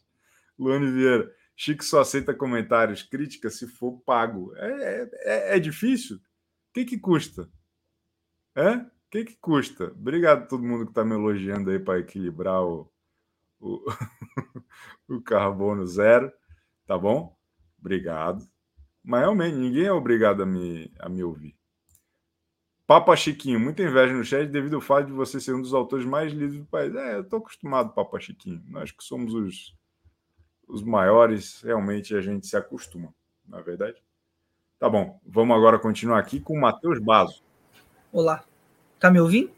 [0.57, 4.53] Luane Vieira, Chico só aceita comentários, críticas se for pago.
[4.55, 6.17] É, é, é difícil?
[6.17, 6.21] O
[6.73, 7.49] que, que custa?
[8.55, 8.85] É?
[9.11, 9.87] Que, que custa?
[9.87, 12.89] Obrigado a todo mundo que está me elogiando aí para equilibrar o,
[13.65, 13.83] o,
[15.15, 16.31] o carbono zero,
[16.85, 17.35] tá bom?
[17.79, 18.47] Obrigado.
[19.03, 21.55] Mas realmente, ninguém é obrigado a me, a me ouvir.
[22.87, 26.05] Papa Chiquinho, muita inveja no chat devido ao fato de você ser um dos autores
[26.05, 26.93] mais lidos do país.
[26.95, 28.63] É, eu estou acostumado, Papa Chiquinho.
[28.67, 29.75] Nós que somos os,
[30.67, 33.13] os maiores, realmente a gente se acostuma,
[33.47, 33.97] na é verdade.
[34.77, 37.41] Tá bom, vamos agora continuar aqui com o Matheus Bazo.
[38.11, 38.43] Olá,
[38.99, 39.51] tá me ouvindo?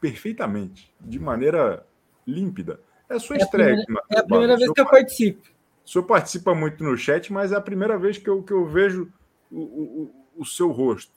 [0.00, 1.84] Perfeitamente, de maneira
[2.26, 2.80] límpida.
[3.08, 3.74] É a sua é estreia.
[3.74, 5.42] A primeira, é a primeira vez que eu participo.
[5.84, 8.66] O senhor participa muito no chat, mas é a primeira vez que eu, que eu
[8.66, 9.12] vejo
[9.50, 11.12] o, o, o seu rosto.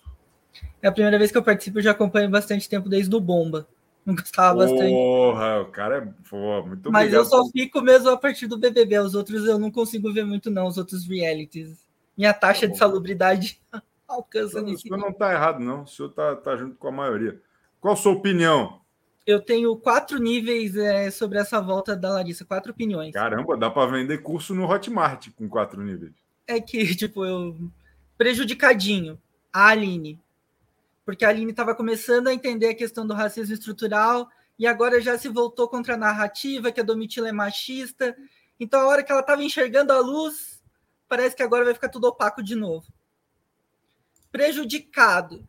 [0.82, 3.68] É a primeira vez que eu participo, eu já acompanho bastante tempo desde o Bomba.
[4.06, 4.92] Não gostava Porra, bastante.
[4.94, 9.00] Porra, o cara é Pô, muito Mas eu só fico mesmo a partir do BBB.
[9.00, 10.68] Os outros eu não consigo ver muito, não.
[10.68, 11.86] Os outros realities.
[12.18, 13.60] Minha taxa tá de salubridade
[14.08, 14.78] alcança nisso.
[14.78, 15.84] O senhor não está errado, não.
[15.84, 17.42] O senhor está tá junto com a maioria.
[17.82, 18.80] Qual a sua opinião?
[19.28, 23.14] Eu tenho quatro níveis é, sobre essa volta da Larissa, quatro opiniões.
[23.14, 26.14] Caramba, dá para vender curso no Hotmart com quatro níveis.
[26.48, 27.58] É que, tipo, eu.
[28.18, 29.22] Prejudicadinho,
[29.52, 30.18] a Aline.
[31.06, 35.18] Porque a Aline estava começando a entender a questão do racismo estrutural e agora já
[35.18, 38.16] se voltou contra a narrativa, que a Domitila é machista.
[38.58, 40.64] Então, a hora que ela estava enxergando a luz,
[41.08, 42.88] parece que agora vai ficar tudo opaco de novo.
[44.32, 45.48] Prejudicado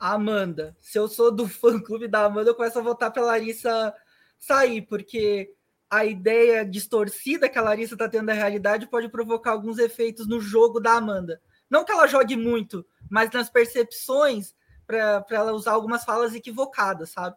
[0.00, 0.74] Amanda.
[0.80, 3.94] Se eu sou do fã-clube da Amanda, eu começo a votar para Larissa
[4.38, 5.54] sair, porque
[5.90, 10.40] a ideia distorcida que a Larissa está tendo da realidade pode provocar alguns efeitos no
[10.40, 11.42] jogo da Amanda.
[11.68, 14.54] Não que ela jogue muito, mas nas percepções
[14.86, 17.36] para ela usar algumas falas equivocadas, sabe?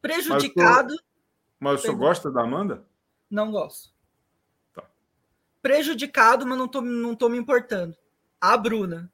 [0.00, 0.94] Prejudicado.
[1.58, 2.86] Mas o senhor gosta da Amanda?
[3.28, 3.92] Não gosto.
[4.72, 4.84] Tá.
[5.60, 7.94] Prejudicado, mas não tô, não tô me importando.
[8.40, 9.12] A Bruna.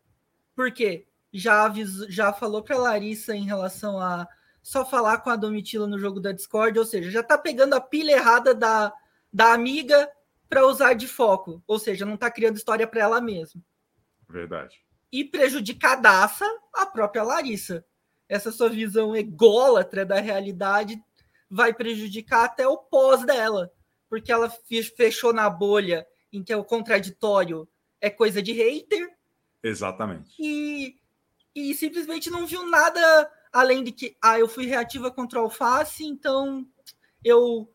[0.55, 1.07] Por quê?
[1.37, 4.27] Já avisou, já falou para Larissa em relação a
[4.63, 7.81] só falar com a Domitila no jogo da Discord, ou seja, já tá pegando a
[7.81, 8.93] pilha errada da,
[9.33, 10.11] da amiga
[10.49, 13.63] para usar de foco, ou seja, não tá criando história para ela mesma.
[14.29, 14.81] Verdade.
[15.13, 17.85] E prejudicadaça a própria Larissa.
[18.29, 21.01] Essa sua visão ególatra da realidade
[21.49, 23.71] vai prejudicar até o pós dela,
[24.09, 24.51] porque ela
[24.97, 27.69] fechou na bolha em que é o contraditório
[28.01, 29.17] é coisa de hater.
[29.63, 30.35] Exatamente.
[30.39, 30.97] E,
[31.57, 36.05] e simplesmente não viu nada além de que, ah, eu fui reativa contra o Alface,
[36.05, 36.67] então
[37.25, 37.73] eu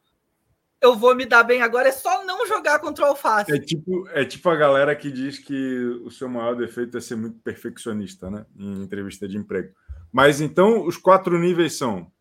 [0.80, 3.52] eu vou me dar bem agora, é só não jogar contra o Alface.
[3.52, 7.16] É tipo, é tipo a galera que diz que o seu maior defeito é ser
[7.16, 8.46] muito perfeccionista, né?
[8.58, 9.76] Em entrevista de emprego.
[10.12, 12.12] Mas então os quatro níveis são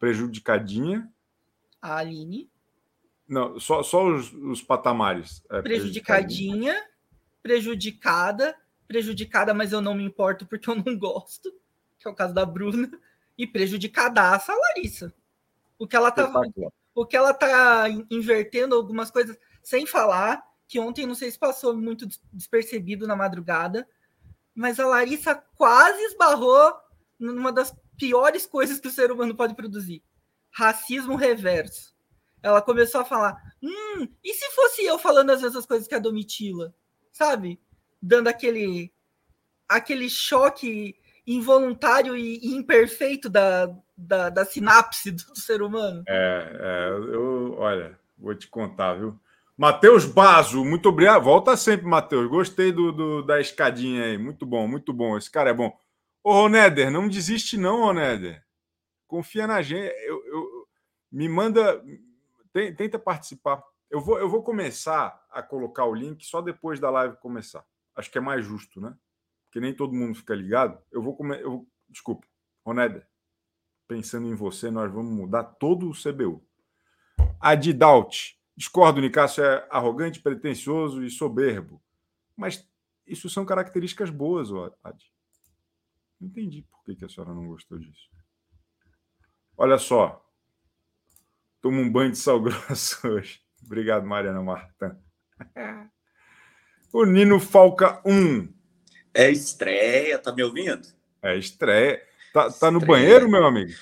[0.00, 1.08] prejudicadinha.
[1.80, 2.50] A Aline.
[3.28, 5.42] Não, só, só os, os patamares.
[5.48, 6.76] É prejudicadinha,
[7.40, 8.56] prejudicada,
[8.92, 11.50] prejudicada, mas eu não me importo porque eu não gosto,
[11.98, 12.90] que é o caso da Bruna,
[13.38, 15.14] e prejudicadaça a Larissa.
[15.78, 16.30] O que ela tá,
[16.94, 21.74] o que ela tá invertendo algumas coisas sem falar, que ontem não sei se passou
[21.74, 23.88] muito despercebido na madrugada,
[24.54, 26.74] mas a Larissa quase esbarrou
[27.18, 30.02] numa das piores coisas que o ser humano pode produzir:
[30.50, 31.96] racismo reverso.
[32.42, 35.98] Ela começou a falar: hum, e se fosse eu falando as mesmas coisas que a
[35.98, 36.74] Domitila?
[37.10, 37.58] Sabe?
[38.02, 38.92] Dando aquele,
[39.68, 40.96] aquele choque
[41.26, 46.02] involuntário e, imperfeito da, da, da sinapse do, do, ser humano.
[46.08, 49.18] É, é, eu, olha, vou te contar, viu?
[49.56, 51.22] Matheus Bazo, muito obrigado.
[51.22, 52.28] Volta sempre, Matheus.
[52.28, 54.18] Gostei do, do, da escadinha aí.
[54.18, 55.16] Muito bom, muito bom.
[55.16, 55.78] Esse cara é bom.
[56.24, 58.42] Ô, Roneder, não desiste, não, Roneder.
[59.06, 59.94] Confia na gente.
[60.04, 60.66] Eu, eu,
[61.12, 61.82] me manda.
[62.52, 63.62] Tenta participar.
[63.90, 67.64] Eu vou, eu vou começar a colocar o link só depois da live começar.
[67.94, 68.96] Acho que é mais justo, né?
[69.44, 70.82] Porque nem todo mundo fica ligado.
[70.90, 71.40] Eu vou comer.
[71.40, 72.26] Eu, desculpa,
[72.64, 73.06] Roneder.
[73.86, 76.42] Pensando em você, nós vamos mudar todo o CBU.
[77.38, 78.34] Adidalt.
[78.56, 81.82] Discordo, Nicásio é arrogante, pretensioso e soberbo.
[82.36, 82.66] Mas
[83.06, 84.48] isso são características boas,
[84.82, 85.12] Adi.
[86.20, 88.08] Não entendi por que, que a senhora não gostou disso.
[89.56, 90.24] Olha só.
[91.60, 93.40] Toma um banho de sal grosso hoje.
[93.64, 95.00] Obrigado, Mariana Marta.
[96.92, 98.52] O Nino Falca 1.
[99.14, 100.86] É estreia, tá me ouvindo?
[101.22, 102.02] É estreia.
[102.34, 103.72] Tá, tá no banheiro, meu amigo?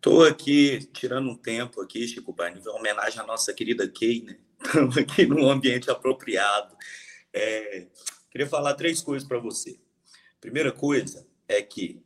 [0.00, 4.38] Tô aqui tirando um tempo aqui, Chico Barney, em homenagem à nossa querida Kay, né?
[4.64, 6.74] Estamos aqui num ambiente apropriado.
[7.30, 7.88] É,
[8.30, 9.78] queria falar três coisas para você.
[10.40, 12.02] Primeira coisa, é que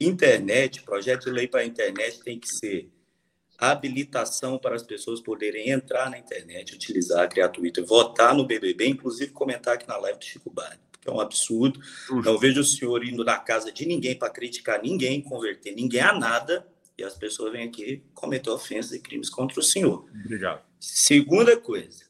[0.00, 2.90] internet, projeto de lei para a internet tem que ser
[3.58, 9.32] habilitação para as pessoas poderem entrar na internet, utilizar, criar Twitter, votar no BBB, inclusive
[9.32, 11.80] comentar aqui na live do Chico Barney, que é um absurdo.
[12.24, 16.12] Não vejo o senhor indo na casa de ninguém para criticar ninguém, converter ninguém a
[16.12, 16.66] nada,
[16.98, 20.08] e as pessoas vêm aqui cometer ofensas e crimes contra o senhor.
[20.24, 20.62] Obrigado.
[20.80, 22.04] Segunda coisa,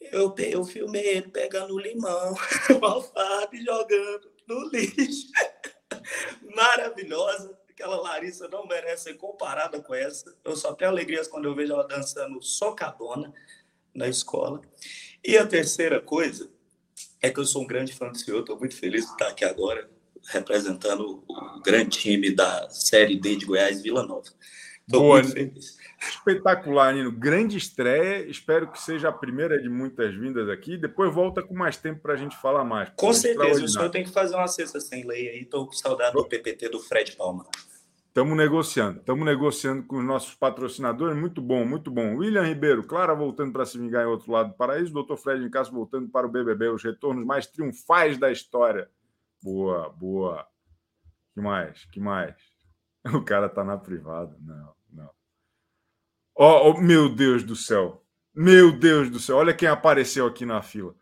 [0.00, 2.34] eu, eu filmei ele pegando o limão,
[2.80, 5.28] o alfabe jogando no lixo.
[6.54, 7.58] Maravilhosa.
[7.82, 10.32] Aquela Larissa não merece ser comparada com essa.
[10.44, 13.34] Eu só tenho alegrias quando eu vejo ela dançando socadona
[13.92, 14.62] na escola.
[15.24, 16.48] E a terceira coisa
[17.20, 18.38] é que eu sou um grande fã do senhor.
[18.38, 19.90] Estou muito feliz de estar aqui agora
[20.28, 24.30] representando o grande time da Série D de Goiás, Vila Nova.
[24.86, 25.76] Estou muito feliz.
[26.08, 27.10] Espetacular, Nino.
[27.10, 28.24] Grande estreia.
[28.30, 30.76] Espero que seja a primeira de muitas vindas aqui.
[30.76, 32.90] Depois volta com mais tempo para a gente falar mais.
[32.94, 33.64] Com certeza.
[33.64, 35.40] O senhor tem que fazer uma cesta sem lei aí.
[35.40, 37.44] Estou com saudade do PPT do Fred Palma.
[38.12, 39.00] Estamos negociando.
[39.00, 41.16] Estamos negociando com os nossos patrocinadores.
[41.16, 42.16] Muito bom, muito bom.
[42.16, 44.92] William Ribeiro, Clara voltando para se vingar em outro lado do paraíso.
[44.92, 46.68] Doutor Fred Nicasso voltando para o BBB.
[46.68, 48.90] Os retornos mais triunfais da história.
[49.42, 50.46] Boa, boa.
[51.32, 51.86] que mais?
[51.86, 52.36] que mais?
[53.14, 54.36] O cara tá na privada.
[54.40, 55.10] Não, não.
[56.34, 58.04] Oh, oh, meu Deus do céu.
[58.34, 59.38] Meu Deus do céu.
[59.38, 60.94] Olha quem apareceu aqui na fila.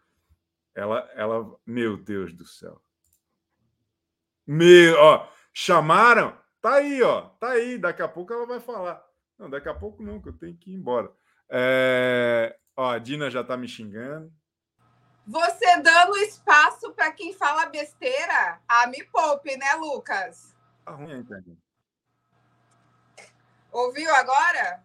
[0.76, 2.80] Ela, ela, meu Deus do céu.
[4.46, 6.39] Meu, ó, chamaram?
[6.60, 7.22] Tá aí, ó.
[7.40, 7.78] Tá aí.
[7.78, 9.02] Daqui a pouco ela vai falar.
[9.38, 11.10] Não, daqui a pouco não, que eu tenho que ir embora.
[11.48, 12.56] É...
[12.76, 14.32] Ó, a Dina já tá me xingando.
[15.26, 18.60] Você dando espaço para quem fala besteira?
[18.66, 20.56] Ah, me poupe, né, Lucas?
[20.84, 21.58] Tá ruim a internet.
[23.70, 24.82] Ouviu agora?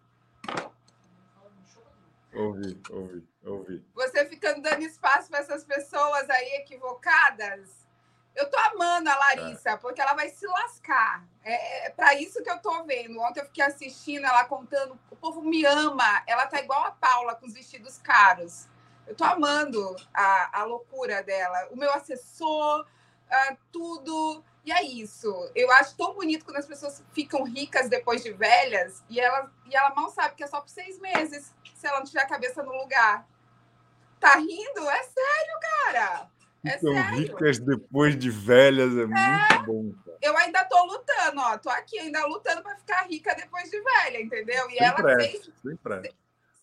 [2.32, 3.86] Ouvi, ouvi, ouvi.
[3.94, 7.85] Você ficando dando espaço para essas pessoas aí equivocadas.
[8.36, 9.76] Eu tô amando a Larissa, é.
[9.78, 11.24] porque ela vai se lascar.
[11.42, 13.18] É, é para isso que eu tô vendo.
[13.18, 14.98] Ontem eu fiquei assistindo ela contando.
[15.10, 16.22] O povo me ama.
[16.26, 18.68] Ela tá igual a Paula com os vestidos caros.
[19.06, 21.68] Eu tô amando a, a loucura dela.
[21.70, 24.44] O meu assessor uh, tudo.
[24.64, 25.50] E é isso.
[25.54, 29.74] Eu acho tão bonito quando as pessoas ficam ricas depois de velhas e ela, e
[29.74, 32.62] ela mal sabe que é só por seis meses, se ela não tiver a cabeça
[32.62, 33.26] no lugar.
[34.18, 34.90] Tá rindo?
[34.90, 36.30] É sério, cara.
[36.64, 37.16] É Ficam sério.
[37.16, 39.92] ricas depois de velhas, é, muito bom.
[40.04, 40.18] Cara.
[40.22, 41.58] Eu ainda tô lutando, ó.
[41.58, 44.68] Tô aqui ainda lutando para ficar rica depois de velha, entendeu?
[44.70, 46.14] E Sem ela pressa, seis, sem pressa.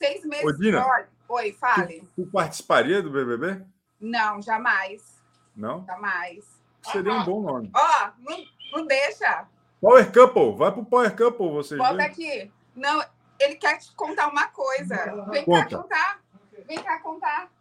[0.01, 0.45] seis meses.
[0.45, 2.01] Ô, Dina, Olha, Oi, fale.
[2.15, 3.63] Tu, tu participaria do BBB?
[3.99, 5.21] Não, jamais.
[5.55, 5.85] Não?
[5.85, 6.43] Jamais.
[6.91, 7.71] Seria um bom nome.
[7.73, 8.37] Ó, não,
[8.73, 9.47] não deixa.
[9.79, 11.99] Power Couple, vai pro Power Couple, vocês dois.
[11.99, 12.51] aqui.
[12.75, 13.01] Não,
[13.39, 15.25] ele quer te contar uma coisa.
[15.31, 15.65] Vem Conta.
[15.69, 16.21] cá contar.
[16.67, 17.51] Vem cá contar.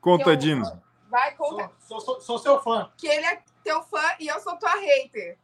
[0.00, 0.82] Conta, Eu- Dino.
[1.12, 1.70] Vai, conta.
[1.78, 2.90] Sou, sou, sou seu fã.
[2.96, 5.36] Que ele é teu fã e eu sou tua hater.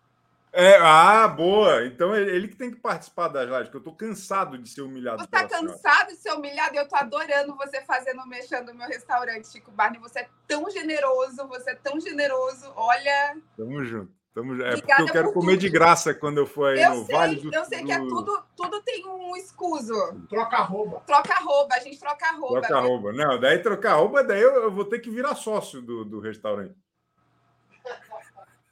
[0.50, 1.84] É, ah, boa.
[1.84, 4.80] Então ele, ele que tem que participar das lives, que eu tô cansado de ser
[4.80, 5.18] humilhado.
[5.18, 5.66] Você tá senhora.
[5.66, 9.70] cansado de ser humilhado e eu tô adorando você fazendo mexendo no meu restaurante, Chico
[9.70, 10.00] Barney.
[10.00, 12.72] Você é tão generoso, você é tão generoso.
[12.74, 14.17] Olha, Tamo junto.
[14.42, 14.62] Tamo.
[14.62, 15.60] É porque eu quero por comer tudo.
[15.60, 17.98] de graça quando eu for aí eu no sei, Vale do eu sei que é
[17.98, 19.94] do- tudo, tudo tem um escuso.
[20.28, 21.00] Troca rouba.
[21.06, 22.60] Troca rouba, a gente troca rouba.
[22.60, 23.12] Trocar roupa.
[23.12, 26.74] Não, daí trocar roupa, daí eu, eu vou ter que virar sócio do, do restaurante.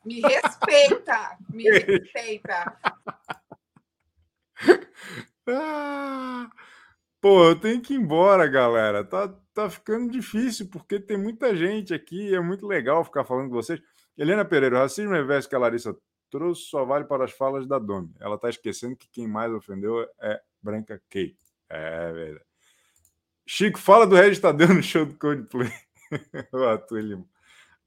[0.04, 2.76] Me respeita, me respeita.
[5.48, 6.48] Ah,
[7.20, 9.04] pô, eu tenho que ir embora, galera.
[9.04, 12.34] Tá, tá ficando difícil, porque tem muita gente aqui.
[12.34, 13.80] É muito legal ficar falando com vocês.
[14.16, 15.96] Helena Pereira, o racismo reverso que a Larissa
[16.30, 18.14] trouxe só vale para as falas da Domi.
[18.20, 21.36] Ela tá esquecendo que quem mais ofendeu é Branca Kay.
[21.68, 22.44] É verdade.
[23.46, 25.70] Chico, fala do Regis Tadeu no show do Coldplay.
[26.52, 27.24] Ô, Arthur Lima.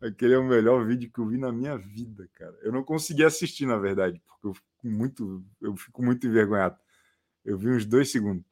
[0.02, 2.56] Aquele é o melhor vídeo que eu vi na minha vida, cara.
[2.62, 6.78] Eu não consegui assistir, na verdade, porque eu fico muito, eu fico muito envergonhado.
[7.44, 8.46] Eu vi uns dois segundos.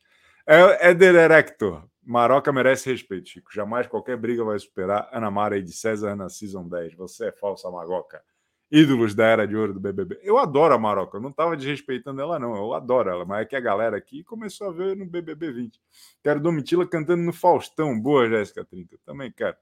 [0.46, 1.88] É, Eder Erector.
[2.08, 3.54] Maroca merece respeito, Chico.
[3.54, 6.96] Jamais qualquer briga vai superar Ana Mara e de César na Season 10.
[6.96, 8.24] Você é falsa, Magoca.
[8.72, 10.18] Ídolos da Era de Ouro do BBB.
[10.24, 11.18] Eu adoro a Maroca.
[11.18, 12.56] Eu não estava desrespeitando ela, não.
[12.56, 13.26] Eu adoro ela.
[13.26, 15.82] Mas é que a galera aqui começou a ver no BBB 20.
[16.24, 18.00] Quero Domitila cantando no Faustão.
[18.00, 18.96] Boa, Jéssica 30.
[18.96, 19.58] Eu também quero.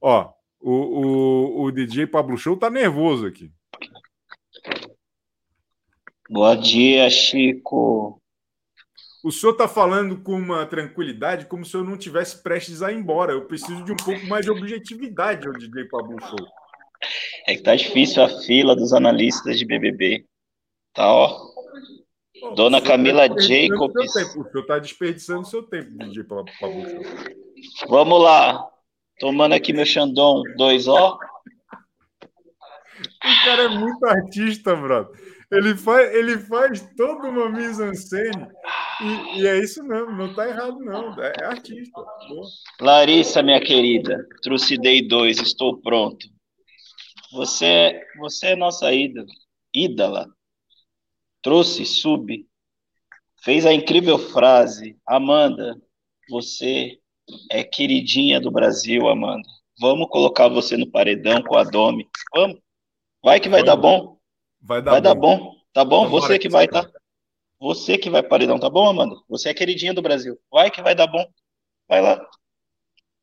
[0.00, 3.50] Ó, o, o, o DJ Pablo Show tá nervoso aqui.
[6.30, 8.21] Bom dia, Chico.
[9.22, 12.96] O senhor está falando com uma tranquilidade como se eu não tivesse prestes a ir
[12.96, 13.32] embora.
[13.32, 16.48] Eu preciso de um pouco mais de objetividade ao DJ Pablo Show.
[17.46, 20.26] É que tá difícil a fila dos analistas de BBB.
[20.92, 21.52] Tá, ó.
[22.56, 24.10] Dona O Camila tá Jacobs.
[24.36, 27.02] O senhor está desperdiçando seu tempo, DJ Pablo Show.
[27.88, 28.68] Vamos lá.
[29.20, 31.16] Tomando aqui meu Xandão 2O.
[33.24, 35.16] O cara é muito artista, brother.
[35.52, 38.48] Ele faz, ele faz toda uma mise-en-scène
[39.02, 41.20] e, e é isso mesmo, não tá errado, não.
[41.22, 42.00] É, é artista.
[42.28, 42.48] Boa.
[42.80, 44.26] Larissa, minha querida.
[44.42, 46.26] Trucidei 2, estou pronto.
[47.32, 49.26] Você, você é nossa ídola.
[49.74, 50.28] Ídola.
[51.42, 52.46] Trouxe, sub.
[53.42, 54.96] Fez a incrível frase.
[55.06, 55.80] Amanda,
[56.28, 56.98] você
[57.50, 59.48] é queridinha do Brasil, Amanda.
[59.80, 62.06] Vamos colocar você no paredão com a Domi.
[62.34, 62.58] Vamos.
[63.24, 64.18] Vai que vai dar bom.
[64.60, 65.38] Vai dar Vai dar bom.
[65.38, 65.54] bom.
[65.72, 66.08] Tá bom?
[66.08, 66.88] Você que vai, tá?
[67.62, 69.14] Você que vai paredão, tá bom, Amanda?
[69.28, 70.36] Você é queridinha do Brasil.
[70.50, 71.24] Vai que vai dar bom.
[71.88, 72.20] Vai lá.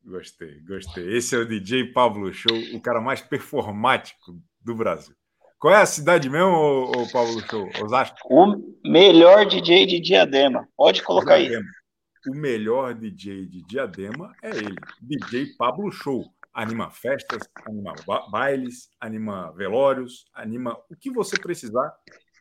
[0.01, 1.13] Gostei, gostei.
[1.17, 5.13] Esse é o DJ Pablo Show, o cara mais performático do Brasil.
[5.59, 7.69] Qual é a cidade mesmo, ô, ô Pablo Show?
[7.83, 8.17] Osasco?
[8.29, 8.55] O
[8.89, 10.65] melhor DJ de Diadema.
[10.77, 11.49] Pode colocar aí.
[11.49, 11.69] Diadema.
[12.29, 16.25] O melhor DJ de Diadema é ele, DJ Pablo Show.
[16.53, 21.93] Anima festas, anima ba- bailes, anima velórios, anima o que você precisar.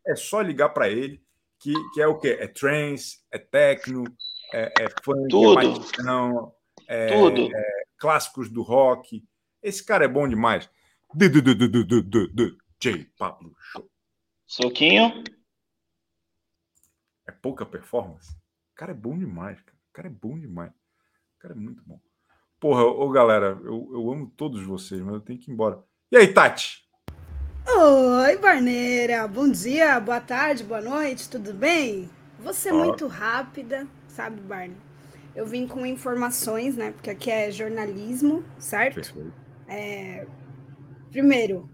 [0.07, 1.21] É só ligar para ele,
[1.59, 2.37] que, que é o quê?
[2.41, 4.05] É trance, é techno,
[4.53, 5.61] é, é funk, Tudo.
[5.61, 6.55] é batidão,
[6.87, 7.55] é, Tudo.
[7.55, 9.25] é clássicos do rock.
[9.63, 10.71] Esse cara é bom demais.
[11.15, 13.91] DJ Pablo Show.
[14.47, 15.25] Soquinho.
[17.27, 18.33] É pouca performance?
[18.33, 19.79] O cara é bom demais, cara.
[19.91, 20.71] O cara é bom demais.
[20.71, 22.01] O cara é muito bom.
[22.61, 25.83] Porra, ô galera, eu, eu amo todos vocês, mas eu tenho que ir embora.
[26.11, 26.88] E aí, Tati?
[27.71, 29.29] Oi, Barneira.
[29.29, 32.09] Bom dia, boa tarde, boa noite, tudo bem?
[32.41, 34.77] Você é muito rápida, sabe, Barney?
[35.37, 36.93] Eu vim com informações, né?
[36.93, 39.33] Porque aqui é jornalismo, certo?
[39.69, 40.27] É,
[41.11, 41.69] Primeiro,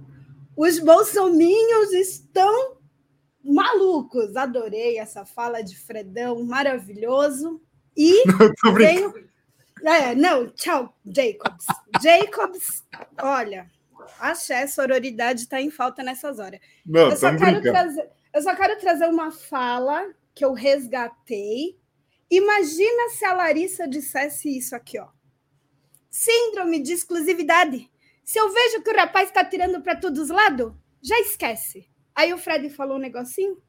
[0.57, 2.77] os bolsominhos estão
[3.43, 4.37] malucos.
[4.37, 7.61] Adorei essa fala de Fredão, maravilhoso.
[7.97, 8.25] E
[8.77, 9.15] venho.
[9.83, 11.67] É, não, tchau, Jacobs.
[12.03, 12.85] Jacobs,
[13.23, 13.71] olha,
[14.19, 16.61] axé, sororidade está em falta nessas horas.
[16.85, 21.79] Não, eu, só quero trazer, eu só quero trazer uma fala que eu resgatei.
[22.31, 25.09] Imagina se a Larissa dissesse isso aqui, ó.
[26.11, 27.91] Síndrome de exclusividade.
[28.25, 31.89] Se eu vejo que o rapaz está tirando para todos os lados, já esquece.
[32.15, 33.61] Aí o Fred falou um negocinho.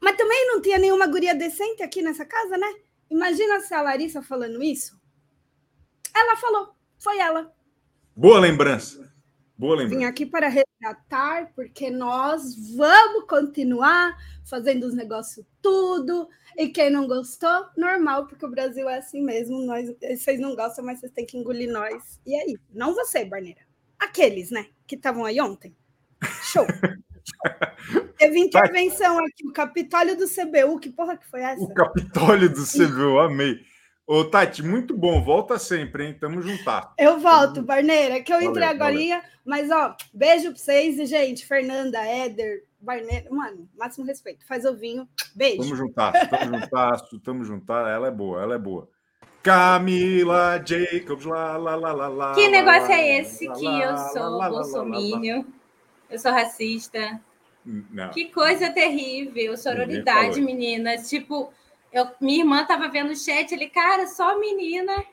[0.00, 2.74] Mas também não tinha nenhuma guria decente aqui nessa casa, né?
[3.10, 4.98] Imagina se a Larissa falando isso.
[6.14, 7.52] Ela falou, foi ela.
[8.14, 9.07] Boa lembrança.
[9.58, 10.08] Boa Vim lembrança.
[10.08, 14.16] aqui para resgatar, porque nós vamos continuar
[14.48, 16.28] fazendo os negócios tudo.
[16.56, 19.60] E quem não gostou, normal, porque o Brasil é assim mesmo.
[19.66, 22.20] Nós, vocês não gostam, mas vocês têm que engolir nós.
[22.24, 22.56] E aí?
[22.72, 23.60] Não você, Barneira.
[23.98, 24.66] Aqueles, né?
[24.86, 25.76] Que estavam aí ontem.
[26.40, 26.64] Show.
[26.64, 28.08] Show.
[28.16, 30.78] Teve intervenção aqui, o Capitólio do CBU.
[30.78, 31.62] Que porra que foi essa?
[31.62, 33.58] O Capitólio do CBU, amei.
[34.08, 35.22] Ô, Tati, muito bom.
[35.22, 36.16] Volta sempre, hein?
[36.18, 36.94] Tamo juntar.
[36.96, 39.22] Eu volto, Barneira, que eu Valeu, entrei agora.
[39.44, 40.98] Mas, ó, beijo pra vocês.
[40.98, 43.26] E, gente, Fernanda, Éder, Barneira.
[43.30, 44.46] Mano, máximo respeito.
[44.46, 45.06] Faz ovinho.
[45.34, 45.58] Beijo.
[45.58, 47.86] Tamo juntar, tamo juntar, tamo juntar.
[47.86, 48.88] Ela é boa, ela é boa.
[49.42, 52.34] Camila Jacobs, lá, lá, lá, lá, lá.
[52.34, 55.46] Que negócio lá, é esse lá, que lá, eu sou bolsomínio?
[56.08, 57.20] Eu sou racista.
[57.62, 58.08] Não.
[58.08, 61.10] Que coisa terrível, sororidade, meninas.
[61.10, 61.52] Tipo,
[61.92, 65.04] eu, minha irmã tava vendo o chat, ele, cara, só menina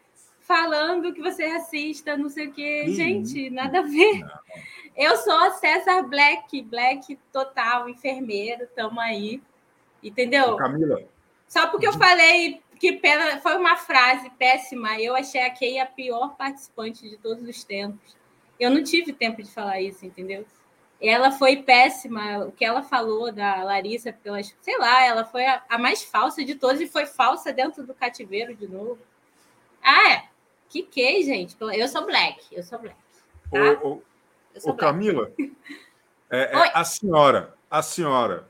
[0.42, 2.86] falando que você é racista, não sei o quê.
[2.90, 4.24] Gente, nada a ver.
[4.96, 9.42] Eu sou a César Black, Black total, enfermeiro, tamo aí.
[10.04, 10.56] Entendeu?
[10.56, 11.02] Camila,
[11.48, 15.86] Só porque eu falei que pena, foi uma frase péssima, eu achei a Kay a
[15.86, 18.16] pior participante de todos os tempos.
[18.60, 20.46] Eu não tive tempo de falar isso, entendeu?
[21.02, 25.62] Ela foi péssima, o que ela falou da Larissa, pelas, sei lá, ela foi a,
[25.70, 28.98] a mais falsa de todas e foi falsa dentro do cativeiro de novo.
[29.84, 30.24] Ah, é.
[30.70, 31.56] Que que, gente?
[31.60, 32.98] Eu sou black, eu sou black.
[33.52, 34.78] ô, ô, ô, black.
[34.78, 35.32] Camila,
[36.30, 38.48] é, é, a senhora, a senhora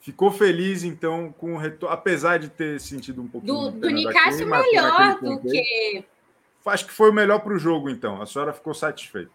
[0.00, 4.46] ficou feliz então com o retorno, apesar de ter sentido um pouquinho Do, do Nicásio
[4.46, 6.04] melhor do que.
[6.66, 8.20] Acho que foi o melhor para o jogo, então.
[8.20, 9.30] A senhora ficou satisfeita.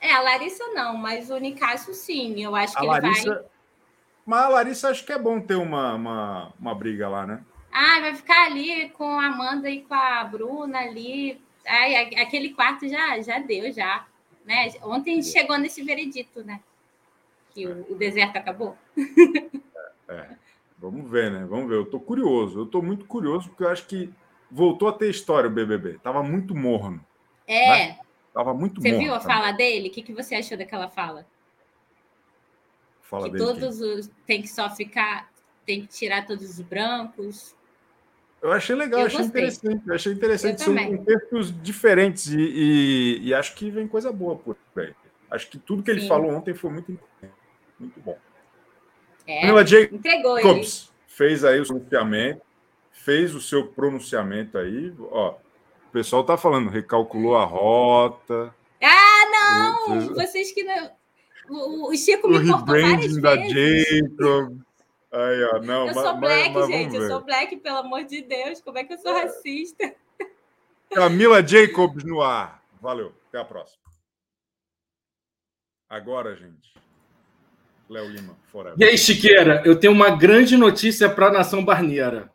[0.00, 2.42] É, a Larissa não, mas o Nicásio sim.
[2.42, 3.00] Eu acho que A ele vai.
[3.02, 3.44] Larissa.
[4.24, 7.42] Mas a Larissa acho que é bom ter uma, uma, uma briga lá, né?
[7.72, 11.40] Ah, vai ficar ali com a Amanda e com a Bruna ali.
[11.66, 14.06] Ai, a- aquele quarto já, já deu, já.
[14.44, 14.70] Né?
[14.82, 16.60] Ontem chegou nesse veredito, né?
[17.54, 18.76] Que o, o deserto acabou.
[20.08, 20.26] É.
[20.78, 21.44] Vamos ver, né?
[21.48, 21.76] Vamos ver.
[21.76, 22.60] Eu tô curioso.
[22.60, 24.10] Eu tô muito curioso porque eu acho que
[24.50, 25.98] voltou a ter história o BBB.
[26.02, 27.04] Tava muito morno.
[27.46, 27.96] É.
[28.38, 29.02] Tava muito Você morno.
[29.04, 29.88] viu a fala dele?
[29.88, 31.26] O que, que você achou daquela fala?
[33.02, 33.44] Fala que dele.
[33.44, 34.08] todos os.
[34.28, 35.28] Tem que só ficar.
[35.66, 37.56] Tem que tirar todos os brancos.
[38.40, 39.42] Eu achei legal, Eu achei gostei.
[39.42, 39.90] interessante.
[39.90, 40.52] Achei interessante.
[40.52, 40.96] Eu São também.
[40.98, 44.94] contextos diferentes e, e- e acho que vem coisa boa por aí.
[45.28, 46.06] Acho que tudo que ele Sim.
[46.08, 46.96] falou ontem foi muito,
[47.76, 48.16] muito bom.
[49.26, 50.46] É, Camila entregou ele.
[50.48, 52.40] Jacobs fez aí o pronunciamento,
[52.92, 54.94] fez o seu pronunciamento aí.
[55.10, 55.34] Ó,
[55.88, 60.14] o pessoal tá falando, recalculou a rota, Ah, não!
[60.14, 60.90] Vocês que não.
[61.48, 63.88] O, o Chico o me cortou várias rebranding da vezes.
[64.10, 64.58] Jacob.
[65.10, 66.90] Aí, ó, não, Eu mas- sou mas- black, mas gente.
[66.90, 68.60] vamos Eu sou black, pelo amor de Deus.
[68.60, 69.94] Como é que eu sou racista?
[70.94, 72.62] Camila Jacobs no ar.
[72.80, 73.82] Valeu, até a próxima.
[75.88, 76.74] Agora, gente.
[77.88, 78.78] Léo Lima, forever.
[78.78, 82.30] E aí, Chiqueira, eu tenho uma grande notícia para a nação barneira.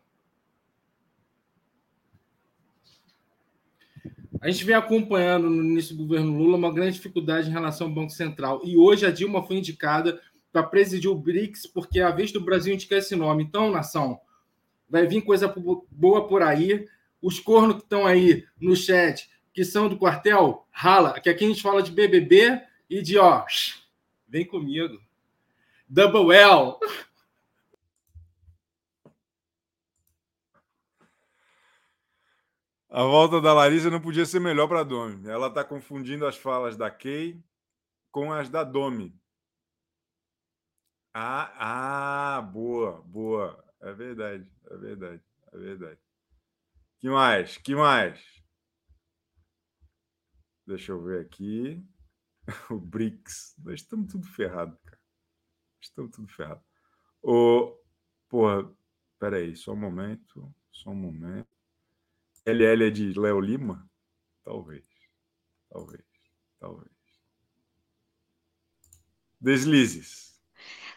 [4.44, 7.94] A gente vem acompanhando no início do governo Lula uma grande dificuldade em relação ao
[7.94, 8.60] Banco Central.
[8.66, 10.22] E hoje a Dilma foi indicada
[10.52, 13.42] para presidir o BRICS, porque é a vez do Brasil indicar esse nome.
[13.42, 14.20] Então, nação,
[14.90, 16.86] vai vir coisa bo- boa por aí.
[17.22, 21.48] Os cornos que estão aí no chat, que são do quartel, rala, que aqui a
[21.48, 23.46] gente fala de BBB e de, ó,
[24.28, 25.00] vem comigo.
[25.88, 26.74] Double L.
[32.96, 35.28] A volta da Larissa não podia ser melhor para a Domi.
[35.28, 37.44] Ela está confundindo as falas da Kay
[38.12, 39.20] com as da Domi.
[41.12, 43.66] Ah, ah, boa, boa.
[43.82, 45.24] É verdade, é verdade,
[45.54, 46.00] é verdade.
[47.00, 47.58] Que mais?
[47.58, 48.24] Que mais?
[50.64, 51.84] Deixa eu ver aqui.
[52.70, 53.56] O BRICS.
[53.58, 55.02] Nós estamos tudo ferrado, cara.
[55.82, 56.64] Estamos tudo ferrado.
[57.24, 57.76] O,
[58.30, 58.72] porra,
[59.18, 60.54] peraí, só um momento.
[60.72, 61.53] Só um momento.
[62.46, 63.88] LL é de Léo Lima?
[64.44, 64.84] Talvez.
[65.70, 66.04] Talvez.
[66.60, 66.92] Talvez.
[69.40, 70.34] Deslizes.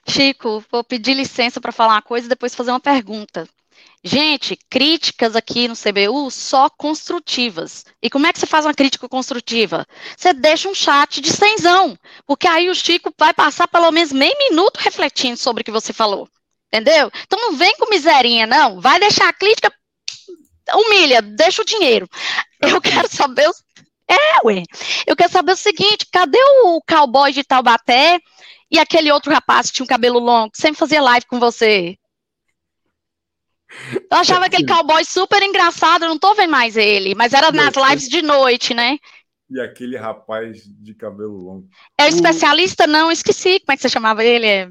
[0.08, 3.48] Chico, vou pedir licença para falar uma coisa e depois fazer uma pergunta.
[4.02, 7.84] Gente, críticas aqui no CBU só construtivas.
[8.00, 9.84] E como é que você faz uma crítica construtiva?
[10.16, 14.36] Você deixa um chat de cenzão, porque aí o Chico vai passar pelo menos meio
[14.38, 16.28] minuto refletindo sobre o que você falou.
[16.72, 17.10] Entendeu?
[17.24, 18.80] Então não vem com miserinha, não.
[18.80, 19.72] Vai deixar a crítica,
[20.74, 22.08] humilha, deixa o dinheiro.
[22.60, 23.62] Eu quero saber, os-
[24.08, 24.62] É, ué.
[25.06, 28.18] Eu quero saber o seguinte: cadê o cowboy de Taubaté
[28.70, 31.96] e aquele outro rapaz que tinha um cabelo longo, que sempre fazia live com você?
[34.10, 37.74] Eu achava aquele cowboy super engraçado, eu não tô vendo mais ele, mas era nas
[37.90, 38.96] lives de noite, né?
[39.50, 41.68] E aquele rapaz de cabelo longo.
[41.98, 42.86] É o especialista?
[42.86, 44.46] Não, esqueci como é que você chamava ele.
[44.46, 44.68] É-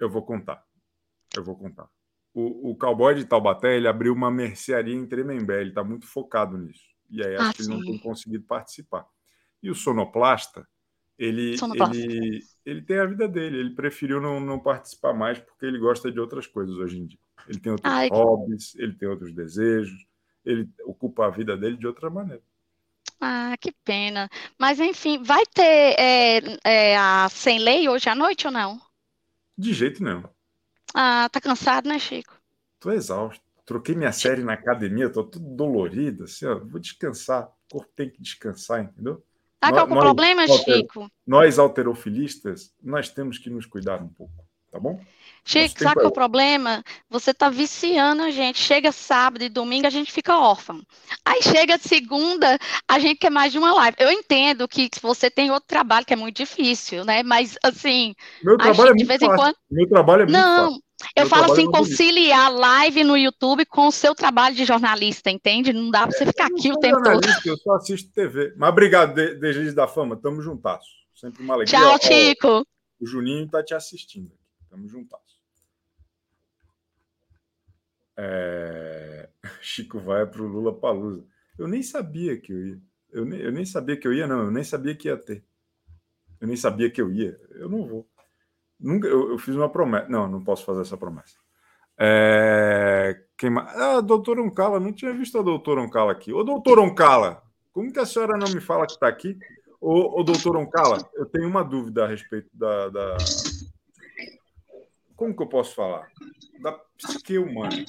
[0.00, 0.62] Eu vou contar.
[1.36, 1.86] Eu vou contar.
[2.38, 6.56] O, o cowboy de Taubaté, ele abriu uma mercearia em Tremembé, ele está muito focado
[6.56, 6.84] nisso.
[7.10, 9.06] E aí acho Ah, que ele não tem conseguido participar.
[9.62, 10.66] E o sonoplasta,
[11.18, 12.06] ele, Sonoplasta.
[12.06, 16.12] ele, ele tem a vida dele, ele preferiu não, não participar mais porque ele gosta
[16.12, 17.18] de outras coisas hoje em dia.
[17.48, 18.08] Ele tem outros Ai.
[18.08, 20.06] hobbies, ele tem outros desejos,
[20.44, 22.42] ele ocupa a vida dele de outra maneira.
[23.20, 24.28] Ah, que pena.
[24.58, 25.62] Mas enfim, vai ter
[25.98, 28.80] é, é, a Sem Lei hoje à noite ou não?
[29.58, 30.22] De jeito nenhum.
[30.94, 32.34] Ah, tá cansado, né, Chico?
[32.80, 33.42] Tô exausto.
[33.64, 37.44] Troquei minha série na academia, tô tudo dolorido, assim, ó, vou descansar.
[37.44, 39.22] O corpo tem que descansar, entendeu?
[39.60, 41.10] Que é o problema, Chico?
[41.26, 44.32] Nós, alterofilistas, nós temos que nos cuidar um pouco,
[44.70, 44.98] tá bom?
[45.50, 46.84] Chico, Nosso sabe qual é é o problema?
[47.08, 48.58] Você tá viciando a gente.
[48.58, 50.82] Chega sábado e domingo, a gente fica órfão.
[51.24, 53.96] Aí chega segunda, a gente quer mais de uma live.
[53.98, 57.22] Eu entendo que você tem outro trabalho que é muito difícil, né?
[57.22, 59.56] Mas, assim, Meu trabalho é gente, de muito vez em quando.
[59.70, 60.82] Meu trabalho é muito Não, fácil.
[61.16, 61.78] eu Meu falo assim, é bonito.
[61.78, 65.72] conciliar live no YouTube com o seu trabalho de jornalista, entende?
[65.72, 67.12] Não dá pra você ficar aqui o tempo todo.
[67.14, 68.52] jornalista, eu só assisto TV.
[68.56, 70.14] Mas obrigado, De- Deslize da Fama.
[70.16, 70.88] Tamo juntasso.
[71.14, 71.78] Sempre uma alegria.
[71.78, 72.66] Tchau, Ó, Chico.
[73.00, 74.30] O Juninho tá te assistindo.
[74.70, 75.27] Tamo juntasso.
[78.20, 79.28] É,
[79.62, 81.24] Chico vai pro Lula Palusa.
[81.56, 82.78] Eu nem sabia que eu ia.
[83.12, 84.40] Eu nem, eu nem sabia que eu ia, não.
[84.44, 85.44] Eu nem sabia que ia ter.
[86.40, 87.40] Eu nem sabia que eu ia.
[87.52, 88.08] Eu não vou.
[88.78, 90.08] Nunca, eu, eu fiz uma promessa.
[90.08, 91.36] Não, não posso fazer essa promessa.
[91.96, 93.68] É, quem mais?
[93.76, 96.32] Ah, doutor Oncala, não tinha visto a doutora Oncala aqui.
[96.32, 97.42] Ô, doutor Oncala,
[97.72, 99.36] como que a senhora não me fala que está aqui?
[99.80, 103.16] Ô, ô doutor Oncala, eu tenho uma dúvida a respeito da, da-
[105.16, 106.08] Como que eu posso falar?
[106.60, 107.84] Da psique humana.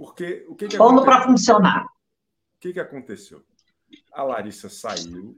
[0.00, 1.56] Porque o que, que Pondo para aconteceu?
[1.56, 1.84] funcionar.
[1.84, 3.42] O que, que aconteceu?
[4.10, 5.36] A Larissa saiu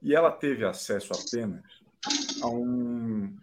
[0.00, 1.64] e ela teve acesso apenas
[2.40, 3.36] a um,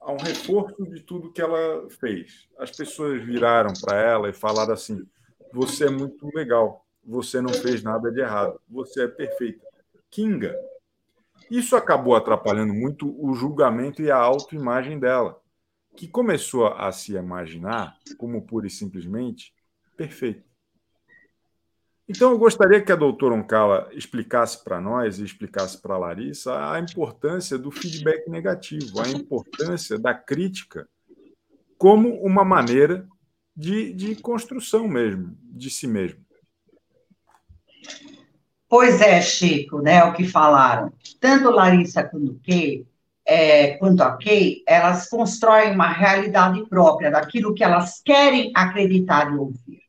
[0.00, 2.48] a um reforço de tudo que ela fez.
[2.58, 5.06] As pessoas viraram para ela e falaram assim:
[5.52, 9.64] você é muito legal, você não fez nada de errado, você é perfeita.
[10.10, 10.56] Kinga.
[11.48, 15.40] Isso acabou atrapalhando muito o julgamento e a autoimagem dela,
[15.96, 19.52] que começou a se imaginar como pura e simplesmente
[19.96, 20.44] perfeita.
[22.08, 26.72] Então, eu gostaria que a doutora Oncala explicasse para nós e explicasse para a Larissa
[26.72, 30.88] a importância do feedback negativo, a importância da crítica
[31.78, 33.06] como uma maneira
[33.56, 36.20] de, de construção mesmo, de si mesmo.
[38.68, 40.92] Pois é, Chico, né, o que falaram.
[41.20, 42.86] Tanto Larissa quanto Kay,
[43.24, 49.36] é, quanto a Kay, elas constroem uma realidade própria daquilo que elas querem acreditar e
[49.36, 49.82] ouvir.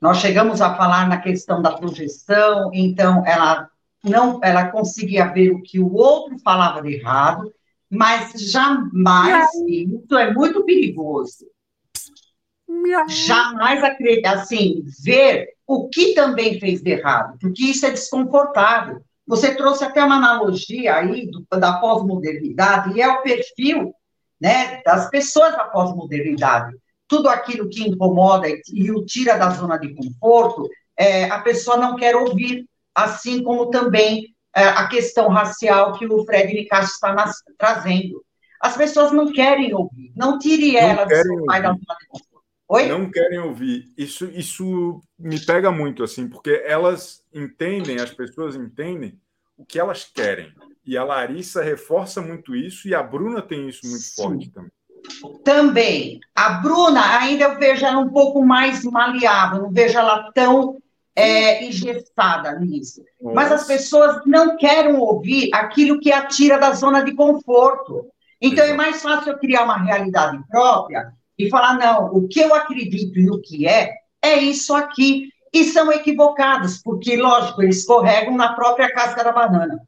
[0.00, 3.70] Nós chegamos a falar na questão da projeção, então ela
[4.02, 7.52] não, ela conseguia ver o que o outro falava de errado,
[7.88, 11.46] mas jamais, isso é muito perigoso,
[13.06, 19.02] jamais acreditar, assim, ver o que também fez de errado, porque isso é desconfortável.
[19.26, 23.94] Você trouxe até uma analogia aí do- da pós-modernidade, e é o perfil
[24.40, 26.76] né, das pessoas da pós-modernidade.
[27.06, 31.76] Tudo aquilo que incomoda e, e o tira da zona de conforto, é, a pessoa
[31.76, 37.14] não quer ouvir, assim como também é, a questão racial que o Fred Nicasso está
[37.14, 38.22] nas- trazendo.
[38.60, 42.06] As pessoas não querem ouvir, não tire Não ela do seu pai da zona de
[42.08, 42.31] conforto.
[42.72, 42.88] Oi?
[42.88, 43.92] Não querem ouvir.
[43.98, 49.20] Isso, isso me pega muito, assim, porque elas entendem, as pessoas entendem
[49.58, 50.50] o que elas querem.
[50.82, 54.70] E a Larissa reforça muito isso, e a Bruna tem isso muito forte também.
[55.44, 56.20] Também.
[56.34, 60.78] A Bruna, ainda eu vejo ela um pouco mais maleável, não vejo ela tão
[61.14, 63.04] é, engessada nisso.
[63.20, 68.06] Mas as pessoas não querem ouvir aquilo que a tira da zona de conforto.
[68.40, 71.12] Então é mais fácil eu criar uma realidade própria
[71.46, 75.30] e falar, não, o que eu acredito e o que é, é isso aqui.
[75.52, 79.80] E são equivocados, porque, lógico, eles escorregam na própria casca da banana.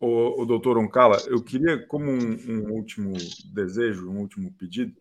[0.00, 3.12] O, o doutor Oncala, eu queria, como um, um último
[3.52, 4.96] desejo, um último pedido,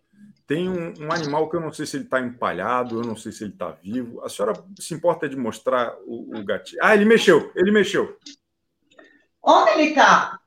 [0.45, 3.31] tem um, um animal que eu não sei se ele está empalhado, eu não sei
[3.31, 4.19] se ele está vivo.
[4.23, 6.81] A senhora se importa de mostrar o, o gatinho?
[6.83, 8.17] Ah, ele mexeu, ele mexeu.
[9.43, 10.39] Onde ele está?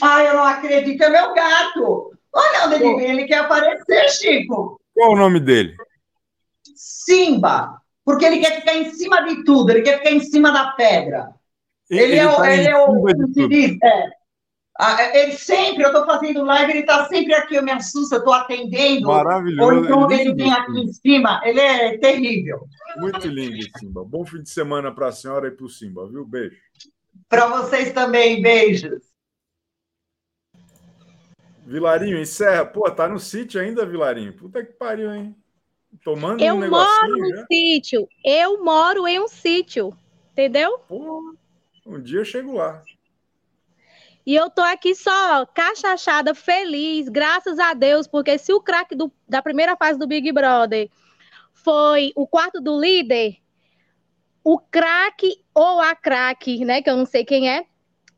[0.00, 2.11] Ah, eu não acredito, é meu gato.
[2.34, 4.80] Olha onde ele ele quer aparecer, Chico.
[4.94, 5.76] Qual o nome dele?
[6.74, 7.80] Simba.
[8.04, 11.28] porque ele quer ficar em cima de tudo, ele quer ficar em cima da pedra.
[11.90, 12.36] Ele, Ele é o.
[12.36, 13.78] tá Ele é o se diz?
[13.82, 14.10] É.
[14.80, 18.14] Ah, é, Ele sempre, eu estou fazendo live, ele está sempre aqui, eu me assusto,
[18.14, 19.08] eu estou atendendo.
[19.08, 22.66] Maravilhoso, Ou então é ele vem aqui em cima, ele é terrível.
[22.96, 24.02] Muito lindo, Simba.
[24.02, 26.24] Bom fim de semana para a senhora e para o Simba, viu?
[26.24, 26.56] Beijo.
[27.28, 29.11] Para vocês também, beijos.
[31.72, 32.66] Vilarinho, encerra.
[32.66, 34.34] Pô, tá no sítio ainda, Vilarinho?
[34.34, 35.34] Puta que pariu, hein?
[36.04, 37.46] Tomando Eu um moro no já.
[37.50, 38.06] sítio.
[38.22, 39.96] Eu moro em um sítio.
[40.32, 40.78] Entendeu?
[41.86, 42.82] Um dia eu chego lá.
[44.26, 48.94] E eu tô aqui só cachachada, feliz, graças a Deus, porque se o craque
[49.26, 50.90] da primeira fase do Big Brother
[51.54, 53.38] foi o quarto do líder,
[54.44, 57.64] o craque ou a craque, né, que eu não sei quem é,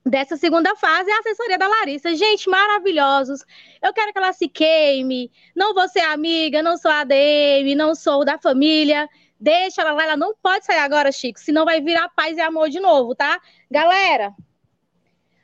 [0.05, 2.15] dessa segunda fase é a assessoria da Larissa.
[2.15, 3.45] Gente, maravilhosos.
[3.83, 5.31] Eu quero que ela se queime.
[5.57, 9.09] Não vou ser amiga, não sou ADM, não sou da família.
[9.41, 12.69] Deixa ela lá, ela não pode sair agora, Chico, senão vai virar paz e amor
[12.71, 13.41] de novo, tá?
[13.71, 14.33] Galera,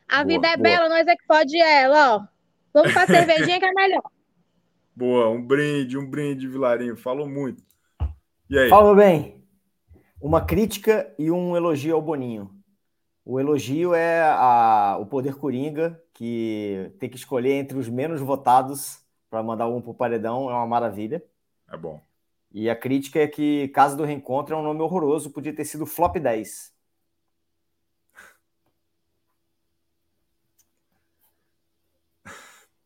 [0.09, 0.63] a Boa, vida é boa.
[0.63, 2.23] bela, nós é que pode ela, ó.
[2.73, 4.03] Vamos pra cervejinha que é melhor.
[4.95, 6.97] Boa, um brinde, um brinde, Vilarinho.
[6.97, 7.63] Falou muito.
[8.51, 8.69] E aí?
[8.69, 9.43] Falou bem.
[10.21, 12.60] Uma crítica e um elogio ao Boninho.
[13.31, 19.05] O elogio é a- o poder coringa, que tem que escolher entre os menos votados
[19.31, 21.23] para mandar um pro paredão, é uma maravilha.
[21.73, 22.01] É bom.
[22.53, 25.87] E a crítica é que Casa do Reencontro é um nome horroroso, podia ter sido
[25.87, 26.75] Flop 10.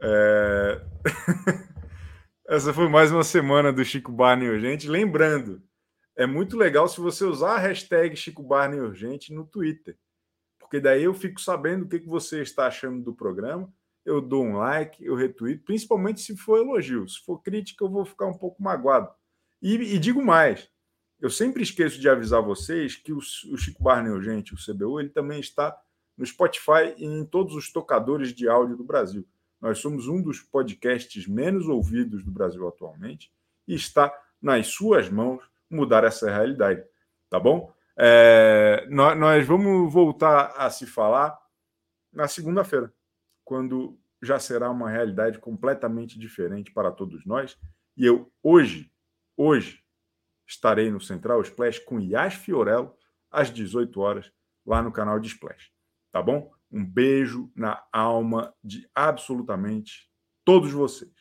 [0.00, 0.80] É,
[2.48, 4.88] Essa foi mais uma semana do Chico Barney Urgente.
[4.88, 5.62] Lembrando,
[6.16, 9.96] é muito legal se você usar a hashtag Chico Barney Urgente no Twitter,
[10.58, 13.72] porque daí eu fico sabendo o que que você está achando do programa.
[14.04, 17.08] Eu dou um like, eu retweet, principalmente se for elogio.
[17.08, 19.08] Se for crítica, eu vou ficar um pouco magoado.
[19.60, 20.68] E, e digo mais,
[21.20, 25.08] eu sempre esqueço de avisar vocês que o, o Chico Barney Urgente, o CBU, ele
[25.10, 25.76] também está
[26.16, 29.26] no Spotify e em todos os tocadores de áudio do Brasil.
[29.60, 33.30] Nós somos um dos podcasts menos ouvidos do Brasil atualmente
[33.66, 36.84] e está nas suas mãos mudar essa realidade,
[37.30, 37.72] tá bom?
[37.98, 41.36] É, nó- nós, vamos voltar a se falar
[42.12, 42.92] na segunda-feira,
[43.44, 47.58] quando já será uma realidade completamente diferente para todos nós.
[47.96, 48.90] E eu hoje,
[49.36, 49.82] hoje,
[50.46, 52.94] estarei no Central Splash com Yas Fiorello
[53.30, 54.32] às 18 horas
[54.64, 55.70] lá no canal de Splash,
[56.12, 56.50] tá bom?
[56.70, 60.10] Um beijo na alma de absolutamente
[60.44, 61.12] todos vocês.